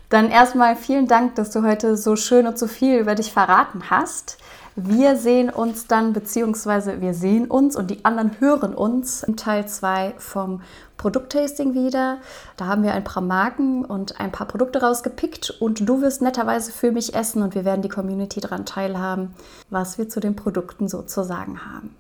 Dann 0.10 0.30
erstmal 0.30 0.76
vielen 0.76 1.08
Dank, 1.08 1.36
dass 1.36 1.52
du 1.52 1.64
heute 1.64 1.96
so 1.96 2.18
schön 2.18 2.46
und 2.46 2.60
so 2.60 2.68
viel 2.68 3.00
über 3.00 3.16
dich 3.16 3.32
verraten 3.32 3.90
hast. 3.90 4.38
Wir 4.76 5.16
sehen 5.16 5.50
uns 5.50 5.88
dann, 5.88 6.12
beziehungsweise 6.12 7.00
wir 7.00 7.14
sehen 7.14 7.48
uns 7.48 7.78
und 7.78 7.92
die 7.92 8.04
anderen 8.04 8.40
hören 8.40 8.74
uns 8.74 9.24
im 9.24 9.38
Teil 9.38 9.68
2 9.68 10.16
vom 10.18 10.62
Produkttasting 10.98 11.74
wieder. 11.74 12.18
Da 12.58 12.66
haben 12.66 12.84
wir 12.84 12.94
ein 12.94 13.06
paar 13.06 13.24
Marken 13.24 13.86
und 13.86 14.20
ein 14.20 14.32
paar 14.34 14.48
Produkte 14.48 14.82
rausgepickt 14.82 15.50
und 15.62 15.88
du 15.88 16.02
wirst 16.02 16.22
netterweise 16.22 16.74
für 16.74 16.92
mich 16.92 17.16
essen 17.16 17.42
und 17.42 17.56
wir 17.56 17.64
werden 17.64 17.82
die 17.82 17.90
Community 17.90 18.42
daran 18.42 18.66
teilhaben, 18.66 19.34
was 19.70 19.98
wir 19.98 20.10
zu 20.10 20.20
den 20.20 20.36
Produkten 20.36 20.90
sozusagen 20.90 21.66
haben. 21.66 21.96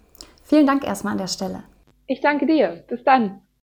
Vielen 0.51 0.67
Dank 0.67 0.83
erstmal 0.83 1.13
an 1.13 1.17
der 1.17 1.27
Stelle. 1.27 1.63
Ich 2.07 2.19
danke 2.19 2.45
dir. 2.45 2.83
Bis 2.89 3.01
dann. 3.05 3.39